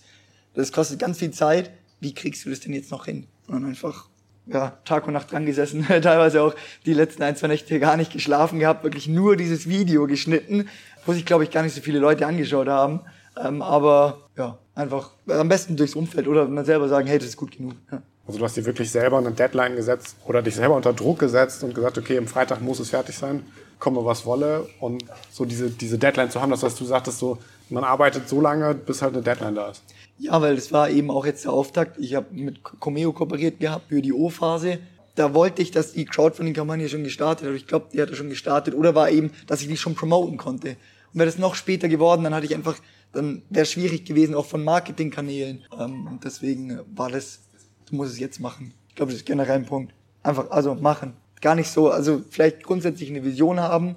[0.54, 1.70] das kostet ganz viel Zeit.
[2.00, 3.26] Wie kriegst du das denn jetzt noch hin?
[3.46, 4.08] Und dann einfach
[4.46, 8.12] ja, Tag und Nacht dran gesessen, teilweise auch die letzten ein, zwei Nächte gar nicht
[8.12, 10.68] geschlafen gehabt, wirklich nur dieses Video geschnitten,
[11.04, 13.00] wo sich, glaube ich, gar nicht so viele Leute angeschaut haben.
[13.42, 17.36] Ähm, aber ja, einfach am besten durchs Umfeld oder man selber sagen, hey, das ist
[17.36, 17.74] gut genug.
[17.90, 18.02] Ja.
[18.26, 21.62] Also du hast dir wirklich selber eine Deadline gesetzt oder dich selber unter Druck gesetzt
[21.62, 23.44] und gesagt, okay, am Freitag muss es fertig sein,
[23.78, 24.68] komme was wolle.
[24.80, 27.38] Und so diese, diese Deadline zu haben, das heißt, du sagtest so,
[27.68, 29.82] man arbeitet so lange, bis halt eine Deadline da ist.
[30.18, 31.98] Ja, weil das war eben auch jetzt der Auftakt.
[31.98, 34.78] Ich habe mit Comeo kooperiert gehabt für die O-Phase.
[35.14, 37.54] Da wollte ich, dass die Crowdfunding-Kampagne schon gestartet hat.
[37.54, 38.74] Ich glaube, die hat schon gestartet.
[38.74, 40.76] Oder war eben, dass ich die schon promoten konnte.
[41.12, 42.76] Und wäre das noch später geworden, dann hatte ich einfach,
[43.12, 45.64] dann wäre es schwierig gewesen, auch von Marketingkanälen.
[45.78, 47.40] Ähm, und deswegen war das,
[47.88, 48.74] du musst es jetzt machen.
[48.88, 49.94] Ich glaube, das ist generell ein Punkt.
[50.22, 51.14] Einfach, also machen.
[51.40, 53.96] Gar nicht so, also vielleicht grundsätzlich eine Vision haben.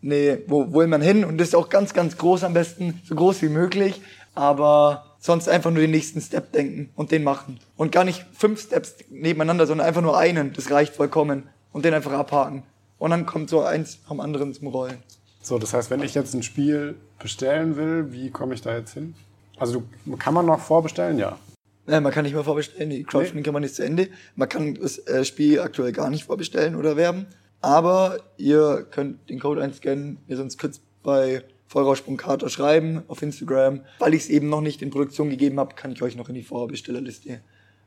[0.00, 1.24] Nee, wo will man hin?
[1.24, 4.00] Und das ist auch ganz, ganz groß am besten, so groß wie möglich.
[4.34, 7.60] Aber sonst einfach nur den nächsten Step denken und den machen.
[7.76, 10.52] Und gar nicht fünf Steps nebeneinander, sondern einfach nur einen.
[10.52, 11.44] Das reicht vollkommen.
[11.72, 12.64] Und den einfach abhaken.
[12.98, 14.98] Und dann kommt so eins vom anderen zum Rollen.
[15.40, 18.92] So, das heißt, wenn ich jetzt ein Spiel bestellen will, wie komme ich da jetzt
[18.94, 19.14] hin?
[19.56, 19.84] Also
[20.18, 21.18] kann man noch vorbestellen?
[21.18, 21.38] Ja.
[21.86, 22.90] Äh, man kann nicht mehr vorbestellen.
[22.90, 23.42] Die Crowdfunding nee.
[23.42, 24.08] kann man nicht zu Ende.
[24.36, 27.26] Man kann das äh, Spiel aktuell gar nicht vorbestellen oder werben.
[27.60, 33.80] Aber ihr könnt den Code einscannen, ihr sonst kurz bei Vollrausch.kater schreiben auf Instagram.
[33.98, 36.34] Weil ich es eben noch nicht in Produktion gegeben habe, kann ich euch noch in
[36.34, 37.40] die Vorbestellerliste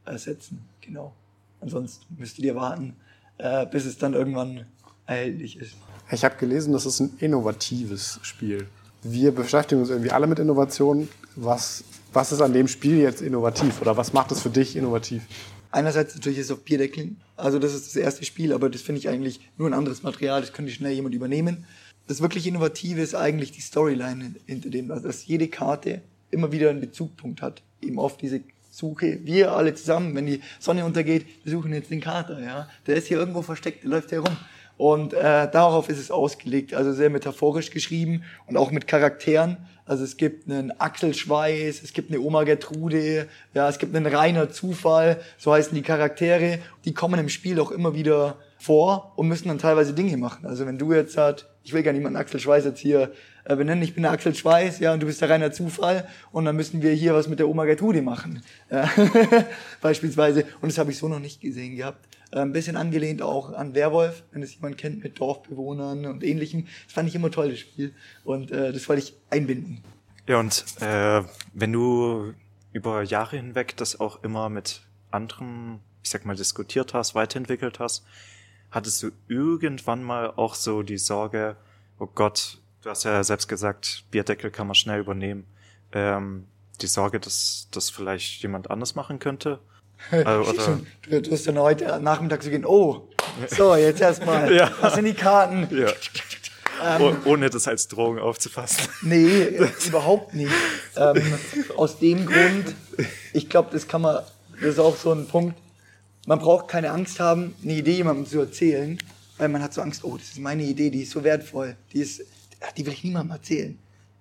[0.06, 0.66] äh, setzen.
[0.82, 1.14] Genau.
[1.62, 2.96] Ansonsten müsstet ihr warten,
[3.38, 4.66] äh, bis es dann irgendwann
[5.06, 5.76] erhältlich ist.
[6.12, 8.68] Ich habe gelesen, das ist ein innovatives Spiel.
[9.04, 11.08] Wir beschäftigen uns irgendwie alle mit Innovation.
[11.36, 15.22] Was, was ist an dem Spiel jetzt innovativ oder was macht es für dich innovativ?
[15.70, 17.18] Einerseits natürlich ist es auf Bierdeckeln.
[17.36, 20.42] Also das ist das erste Spiel, aber das finde ich eigentlich nur ein anderes Material.
[20.42, 21.66] Das könnte schnell jemand übernehmen.
[22.08, 26.02] Das wirklich Innovative ist eigentlich die Storyline hinter dem, also dass jede Karte
[26.32, 27.62] immer wieder einen Bezugpunkt hat.
[27.82, 29.20] Eben auf diese Suche.
[29.24, 32.42] Wir alle zusammen, wenn die Sonne untergeht, wir suchen jetzt den Kater.
[32.42, 34.36] Ja, der ist hier irgendwo versteckt, der läuft herum.
[34.78, 39.58] Und äh, darauf ist es ausgelegt, also sehr metaphorisch geschrieben und auch mit Charakteren.
[39.86, 44.50] Also es gibt einen Axel es gibt eine Oma Gertrude, ja, es gibt einen reiner
[44.50, 46.60] Zufall, so heißen die Charaktere.
[46.84, 50.46] Die kommen im Spiel auch immer wieder vor und müssen dann teilweise Dinge machen.
[50.46, 53.12] Also wenn du jetzt halt, ich will gar niemanden Axel Schweiß jetzt hier
[53.44, 56.46] äh, benennen, ich bin der Axel Schweiß, ja, und du bist der reiner Zufall und
[56.46, 58.42] dann müssen wir hier was mit der Oma Gertrude machen.
[58.72, 58.90] Ja,
[59.82, 60.46] beispielsweise.
[60.62, 62.08] Und das habe ich so noch nicht gesehen gehabt.
[62.32, 66.66] Äh, ein bisschen angelehnt auch an Werwolf, wenn es jemand kennt, mit Dorfbewohnern und ähnlichem.
[66.86, 67.94] Das fand ich immer toll, das Spiel.
[68.24, 69.84] Und äh, das wollte ich einbinden.
[70.28, 71.22] Ja, und äh,
[71.54, 72.34] wenn du
[72.74, 78.04] über Jahre hinweg das auch immer mit anderen, ich sag mal, diskutiert hast, weiterentwickelt hast,
[78.76, 81.56] hattest du irgendwann mal auch so die Sorge,
[81.98, 85.46] oh Gott, du hast ja selbst gesagt, Bierdeckel kann man schnell übernehmen,
[85.94, 86.46] ähm,
[86.82, 89.60] die Sorge, dass das vielleicht jemand anders machen könnte?
[90.12, 93.08] Also, du, du hast dann heute Nachmittag so gehen, oh,
[93.48, 94.70] so, jetzt erstmal, ja.
[94.82, 95.70] was sind die Karten?
[95.74, 95.90] Ja.
[96.84, 98.90] Ähm, ohne das als Drohung aufzufassen.
[99.04, 99.58] Nee,
[99.88, 100.52] überhaupt nicht.
[100.98, 101.40] Ähm,
[101.78, 102.76] aus dem Grund,
[103.32, 104.18] ich glaube, das kann man,
[104.60, 105.58] das ist auch so ein Punkt,
[106.26, 108.98] man braucht keine Angst haben, eine Idee jemandem zu erzählen,
[109.38, 112.00] weil man hat so Angst, oh, das ist meine Idee, die ist so wertvoll, die
[112.00, 112.22] ist,
[112.78, 113.78] die will ich niemandem erzählen.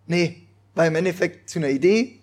[0.07, 0.43] Nee,
[0.75, 2.19] weil im Endeffekt zu einer Idee,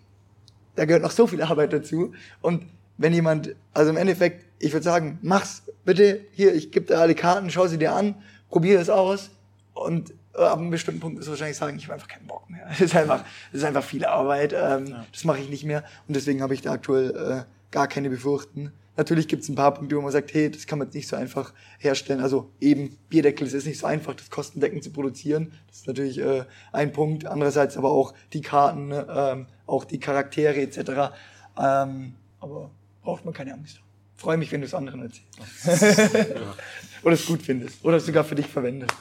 [0.75, 2.65] da gehört noch so viel Arbeit dazu und
[2.97, 7.15] wenn jemand, also im Endeffekt, ich würde sagen, mach's bitte, hier, ich gebe dir alle
[7.15, 8.15] Karten, schau sie dir an,
[8.49, 9.31] probier es aus
[9.73, 12.67] und äh, ab einem bestimmten Punkt ist wahrscheinlich sagen, ich habe einfach keinen Bock mehr.
[12.71, 15.05] Es ist einfach, es ist einfach viel Arbeit, ähm, ja.
[15.11, 18.71] das mache ich nicht mehr und deswegen habe ich da aktuell äh, gar keine Befürchten.
[18.97, 21.07] Natürlich gibt es ein paar Punkte, wo man sagt, hey, das kann man jetzt nicht
[21.07, 22.19] so einfach herstellen.
[22.19, 25.53] Also eben Bierdeckel, es ist nicht so einfach, das kostendeckend zu produzieren.
[25.67, 27.25] Das ist natürlich äh, ein Punkt.
[27.25, 31.13] Andererseits aber auch die Karten, ne, ähm, auch die Charaktere etc.
[31.57, 32.71] Ähm, aber
[33.01, 33.81] braucht man keine Angst.
[34.17, 36.35] Freue mich, wenn du es anderen erzählst.
[37.03, 37.83] oder es gut findest.
[37.83, 38.93] Oder es sogar für dich verwendest.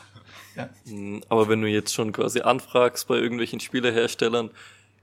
[0.56, 0.68] Ja.
[0.86, 4.50] Hm, aber wenn du jetzt schon quasi anfragst bei irgendwelchen Spieleherstellern,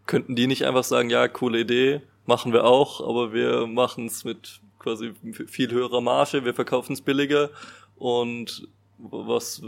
[0.05, 4.23] könnten die nicht einfach sagen, ja, coole Idee, machen wir auch, aber wir machen es
[4.23, 5.13] mit quasi
[5.47, 7.49] viel höherer Marge, wir verkaufen es billiger
[7.97, 9.61] und was,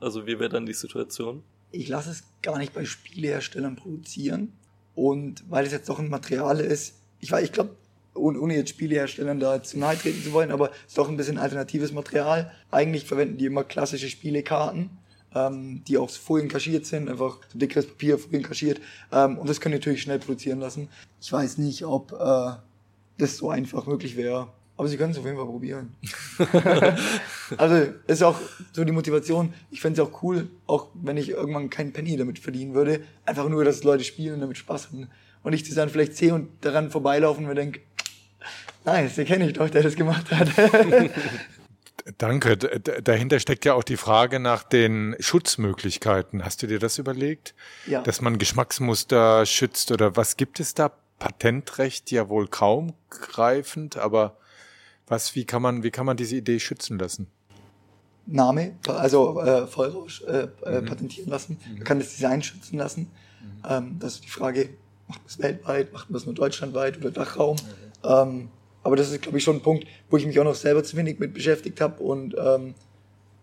[0.00, 1.42] also wie wäre dann die Situation?
[1.72, 4.52] Ich lasse es gar nicht bei Spieleherstellern produzieren
[4.94, 7.76] und weil es jetzt doch ein Material ist, ich weiß, ich glaube,
[8.14, 11.38] ohne, jetzt Spieleherstellern da zu nahe treten zu wollen, aber es ist doch ein bisschen
[11.38, 12.52] alternatives Material.
[12.70, 14.90] Eigentlich verwenden die immer klassische Spielekarten,
[15.34, 18.80] ähm, die auch Folien kaschiert sind, einfach so dickeres Papier, Folien kaschiert.
[19.12, 20.88] Ähm, und das können die natürlich schnell produzieren lassen.
[21.22, 22.56] Ich weiß nicht, ob äh,
[23.18, 24.48] das so einfach möglich wäre.
[24.76, 25.94] Aber sie können es auf jeden Fall probieren.
[27.58, 28.38] also ist auch
[28.72, 29.52] so die Motivation.
[29.70, 33.00] Ich fände es auch cool, auch wenn ich irgendwann keinen Penny damit verdienen würde.
[33.26, 35.08] Einfach nur, dass Leute spielen und damit Spaß haben.
[35.42, 37.80] Und ich das dann vielleicht sehe und daran vorbeilaufen und mir denke,
[38.84, 40.48] nice, den kenne ich doch, der das gemacht hat.
[42.18, 42.56] Danke.
[42.56, 46.44] Dahinter steckt ja auch die Frage nach den Schutzmöglichkeiten.
[46.44, 47.54] Hast du dir das überlegt?
[47.86, 48.02] Ja.
[48.02, 50.92] Dass man Geschmacksmuster schützt oder was gibt es da?
[51.18, 54.36] Patentrecht ja wohl kaum greifend, aber
[55.12, 57.28] was, wie kann man, wie kann man diese Idee schützen lassen?
[58.26, 60.86] Name, also äh, Vollrausch äh, äh, mhm.
[60.86, 61.58] patentieren lassen.
[61.64, 61.74] Mhm.
[61.74, 63.02] Man kann das Design schützen lassen.
[63.02, 63.62] Mhm.
[63.68, 64.70] Ähm, das ist die Frage,
[65.06, 67.56] macht man es weltweit, macht man es nur deutschlandweit oder Dachraum?
[68.04, 68.48] Ähm,
[68.82, 70.96] aber das ist, glaube ich, schon ein Punkt, wo ich mich auch noch selber zu
[70.96, 72.74] wenig mit beschäftigt habe und ähm,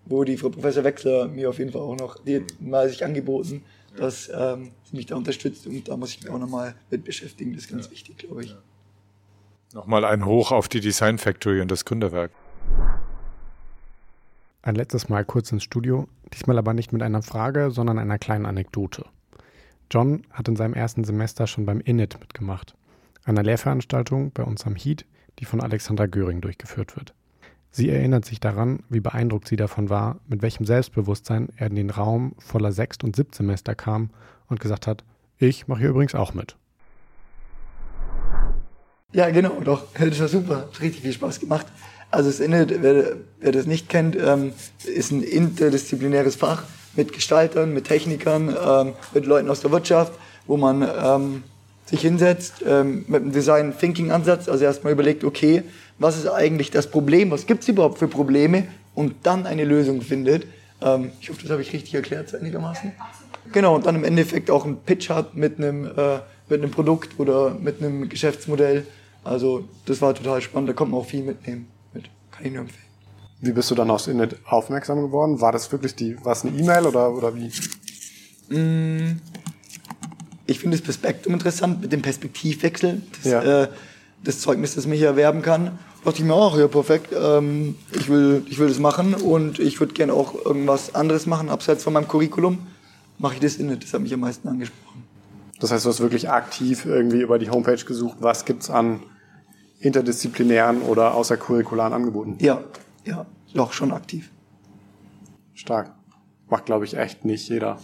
[0.06, 3.06] wo die Frau Professor Wechsler mir auf jeden Fall auch noch, die hat mal sich
[3.06, 3.64] angeboten,
[3.96, 7.54] dass ähm, sie mich da unterstützt und da muss ich mich auch nochmal mit beschäftigen.
[7.54, 7.92] Das ist ganz ja.
[7.92, 8.56] wichtig, glaube ich.
[9.74, 12.32] Nochmal ein Hoch auf die Design Factory und das Gründerwerk.
[14.64, 18.48] Ein letztes Mal kurz ins Studio, diesmal aber nicht mit einer Frage, sondern einer kleinen
[18.48, 19.06] Anekdote.
[19.92, 22.74] John hat in seinem ersten Semester schon beim INIT mitgemacht,
[23.26, 25.06] einer Lehrveranstaltung bei uns am HEAT,
[25.38, 27.14] die von Alexandra Göring durchgeführt wird.
[27.70, 31.92] Sie erinnert sich daran, wie beeindruckt sie davon war, mit welchem Selbstbewusstsein er in den
[31.92, 34.10] Raum voller Sechst- und Siebtsemester kam
[34.48, 35.04] und gesagt hat,
[35.38, 36.58] ich mache hier übrigens auch mit.
[39.12, 39.84] Ja, genau, doch.
[40.00, 40.58] Das war super.
[40.58, 41.68] Hat richtig viel Spaß gemacht.
[42.12, 44.54] Also das Init, wer, wer das nicht kennt, ähm,
[44.86, 46.64] ist ein interdisziplinäres Fach
[46.96, 50.14] mit Gestaltern, mit Technikern, ähm, mit Leuten aus der Wirtschaft,
[50.48, 51.44] wo man ähm,
[51.86, 55.64] sich hinsetzt ähm, mit einem Design Thinking Ansatz, also erstmal überlegt, okay,
[56.00, 60.02] was ist eigentlich das Problem, was gibt es überhaupt für Probleme und dann eine Lösung
[60.02, 60.48] findet.
[60.82, 62.92] Ähm, ich hoffe, das habe ich richtig erklärt, einigermaßen.
[63.52, 67.20] Genau, und dann im Endeffekt auch einen Pitch hat mit einem, äh, mit einem Produkt
[67.20, 68.86] oder mit einem Geschäftsmodell.
[69.24, 71.68] Also das war total spannend, da konnte man auch viel mitnehmen.
[71.94, 72.10] Mit.
[72.32, 72.84] Kann ich nur empfehlen.
[73.42, 75.40] Wie bist du dann aufs Internet aufmerksam geworden?
[75.40, 77.52] War das wirklich die, war es eine E-Mail oder, oder wie?
[78.54, 79.22] Mm,
[80.46, 83.02] ich finde das Spektrum interessant mit dem Perspektivwechsel.
[83.22, 83.64] Das, ja.
[83.64, 83.70] äh,
[84.24, 85.80] das Zeugnis, das man hier erwerben kann.
[86.04, 89.60] Da dachte ich mir, ach ja, perfekt, ähm, ich, will, ich will das machen und
[89.60, 92.58] ich würde gerne auch irgendwas anderes machen, abseits von meinem Curriculum.
[93.18, 95.04] Mache ich das in das hat mich am meisten angesprochen.
[95.60, 99.04] Das heißt, du hast wirklich aktiv irgendwie über die Homepage gesucht, was gibt's an
[99.80, 102.38] interdisziplinären oder außercurricularen Angeboten?
[102.40, 102.64] Ja,
[103.06, 104.32] ja, doch schon aktiv.
[105.54, 105.94] Stark.
[106.50, 107.80] Macht, glaube ich, echt nicht jeder.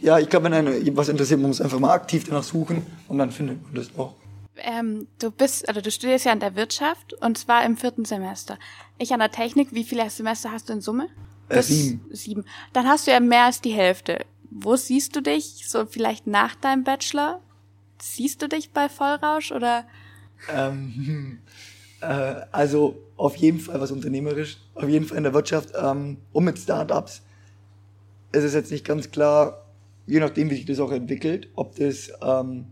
[0.00, 3.18] Ja, ich glaube, wenn einen was interessiert, man muss einfach mal aktiv danach suchen und
[3.18, 4.14] dann findet man das auch.
[4.56, 8.58] Ähm, du bist, also du studierst ja an der Wirtschaft und zwar im vierten Semester.
[8.98, 11.08] Ich an der Technik, wie viele Semester hast du in Summe?
[11.48, 12.04] Äh, sieben.
[12.10, 12.44] Sieben.
[12.72, 14.24] Dann hast du ja mehr als die Hälfte.
[14.54, 15.64] Wo siehst du dich?
[15.66, 17.40] So vielleicht nach deinem Bachelor?
[18.00, 19.84] Siehst du dich bei Vollrausch oder?
[20.52, 21.38] Ähm,
[22.00, 22.06] äh,
[22.50, 26.58] also auf jeden Fall was unternehmerisch, auf jeden Fall in der Wirtschaft ähm, und mit
[26.58, 27.22] Startups.
[28.32, 29.64] Es ist jetzt nicht ganz klar,
[30.06, 32.66] je nachdem, wie sich das auch entwickelt, ob das ähm,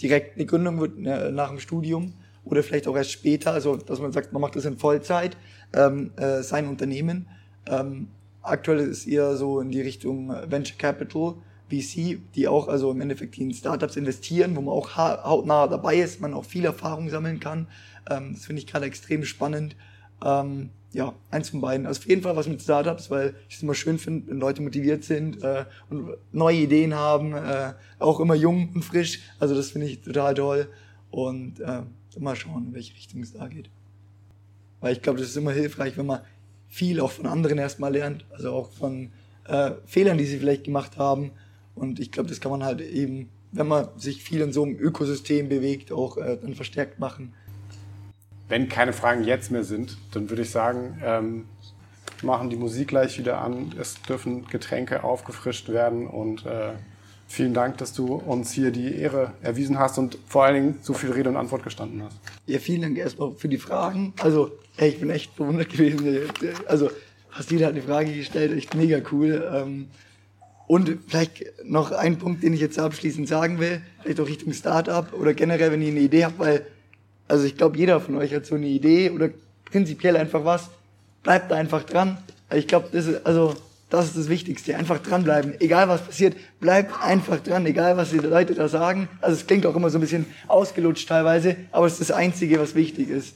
[0.00, 2.14] direkt eine Gründung wird ne, nach dem Studium
[2.44, 5.36] oder vielleicht auch erst später, also dass man sagt, man macht das in Vollzeit,
[5.74, 7.28] ähm, äh, sein Unternehmen.
[7.66, 8.08] Ähm,
[8.42, 11.34] aktuell ist eher so in die Richtung Venture Capital,
[11.70, 16.20] VC, die auch also im Endeffekt in Startups investieren, wo man auch hautnah dabei ist,
[16.20, 17.68] man auch viel Erfahrung sammeln kann.
[18.10, 19.76] Ähm, das finde ich gerade extrem spannend.
[20.24, 21.86] Ähm, ja, eins von beiden.
[21.86, 24.60] Also auf jeden Fall was mit Startups, weil ich es immer schön finde, wenn Leute
[24.60, 29.20] motiviert sind äh, und neue Ideen haben, äh, auch immer jung und frisch.
[29.38, 30.68] Also das finde ich total toll.
[31.10, 31.82] Und äh,
[32.18, 33.70] mal schauen, in welche Richtung es da geht.
[34.80, 36.20] Weil ich glaube, das ist immer hilfreich, wenn man
[36.70, 39.10] viel auch von anderen erstmal lernt, also auch von
[39.46, 41.32] äh, Fehlern, die sie vielleicht gemacht haben.
[41.74, 44.78] Und ich glaube, das kann man halt eben, wenn man sich viel in so einem
[44.78, 47.34] Ökosystem bewegt, auch äh, dann verstärkt machen.
[48.48, 51.44] Wenn keine Fragen jetzt mehr sind, dann würde ich sagen, ähm,
[52.22, 53.74] machen die Musik gleich wieder an.
[53.78, 56.72] Es dürfen Getränke aufgefrischt werden und äh,
[57.26, 60.94] vielen Dank, dass du uns hier die Ehre erwiesen hast und vor allen Dingen so
[60.94, 62.18] viel Rede und Antwort gestanden hast.
[62.46, 64.12] Ja, vielen Dank erstmal für die Fragen.
[64.20, 64.50] Also,
[64.80, 66.30] ey, ich bin echt verwundert gewesen.
[66.66, 66.90] Also,
[67.30, 69.48] hast jeder hat eine Frage gestellt, echt mega cool.
[69.54, 69.88] Ähm,
[70.66, 75.12] Und vielleicht noch ein Punkt, den ich jetzt abschließend sagen will, vielleicht auch Richtung Startup
[75.12, 76.64] oder generell, wenn ihr eine Idee habt, weil,
[77.26, 79.30] also ich glaube, jeder von euch hat so eine Idee oder
[79.64, 80.70] prinzipiell einfach was,
[81.24, 82.18] bleibt da einfach dran.
[82.54, 83.54] Ich glaube, das also,
[83.90, 84.76] das ist das Wichtigste.
[84.76, 85.54] Einfach dranbleiben.
[85.60, 87.66] Egal was passiert, bleibt einfach dran.
[87.66, 89.08] Egal was die Leute da sagen.
[89.20, 92.60] Also es klingt auch immer so ein bisschen ausgelutscht teilweise, aber es ist das Einzige,
[92.60, 93.34] was wichtig ist.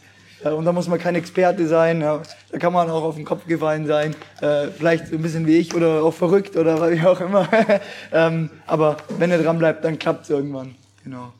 [0.50, 2.00] Und da muss man kein Experte sein.
[2.00, 2.22] Da
[2.58, 4.14] kann man auch auf den Kopf gefallen sein.
[4.40, 7.48] Äh, vielleicht ein bisschen wie ich oder auch verrückt oder wie auch immer.
[8.12, 10.74] ähm, aber wenn ihr dran bleibt, dann klappt es irgendwann.
[11.02, 11.32] Genau.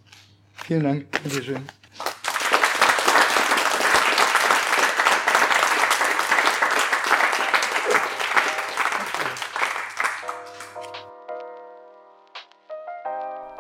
[0.54, 1.06] Vielen Dank.
[1.22, 1.58] Dankeschön.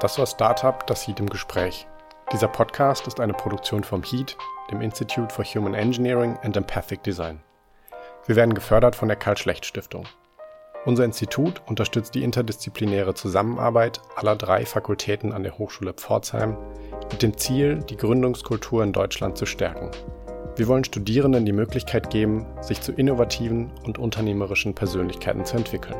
[0.04, 1.86] Das war Startup, das Heat im Gespräch.
[2.30, 4.36] Dieser Podcast ist eine Produktion vom HEAT,
[4.70, 7.40] dem Institute for Human Engineering and Empathic Design.
[8.26, 10.06] Wir werden gefördert von der Karl-Schlecht-Stiftung.
[10.86, 16.56] Unser Institut unterstützt die interdisziplinäre Zusammenarbeit aller drei Fakultäten an der Hochschule Pforzheim
[17.10, 19.90] mit dem Ziel, die Gründungskultur in Deutschland zu stärken.
[20.56, 25.96] Wir wollen Studierenden die Möglichkeit geben, sich zu innovativen und unternehmerischen Persönlichkeiten zu entwickeln.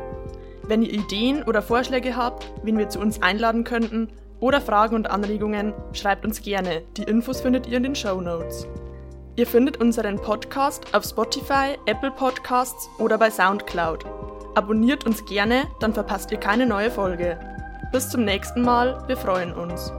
[0.63, 4.09] Wenn ihr Ideen oder Vorschläge habt, wen wir zu uns einladen könnten,
[4.39, 6.83] oder Fragen und Anregungen, schreibt uns gerne.
[6.97, 8.67] Die Infos findet ihr in den Show Notes.
[9.37, 14.05] Ihr findet unseren Podcast auf Spotify, Apple Podcasts oder bei SoundCloud.
[14.55, 17.37] Abonniert uns gerne, dann verpasst ihr keine neue Folge.
[17.91, 19.91] Bis zum nächsten Mal, wir freuen uns.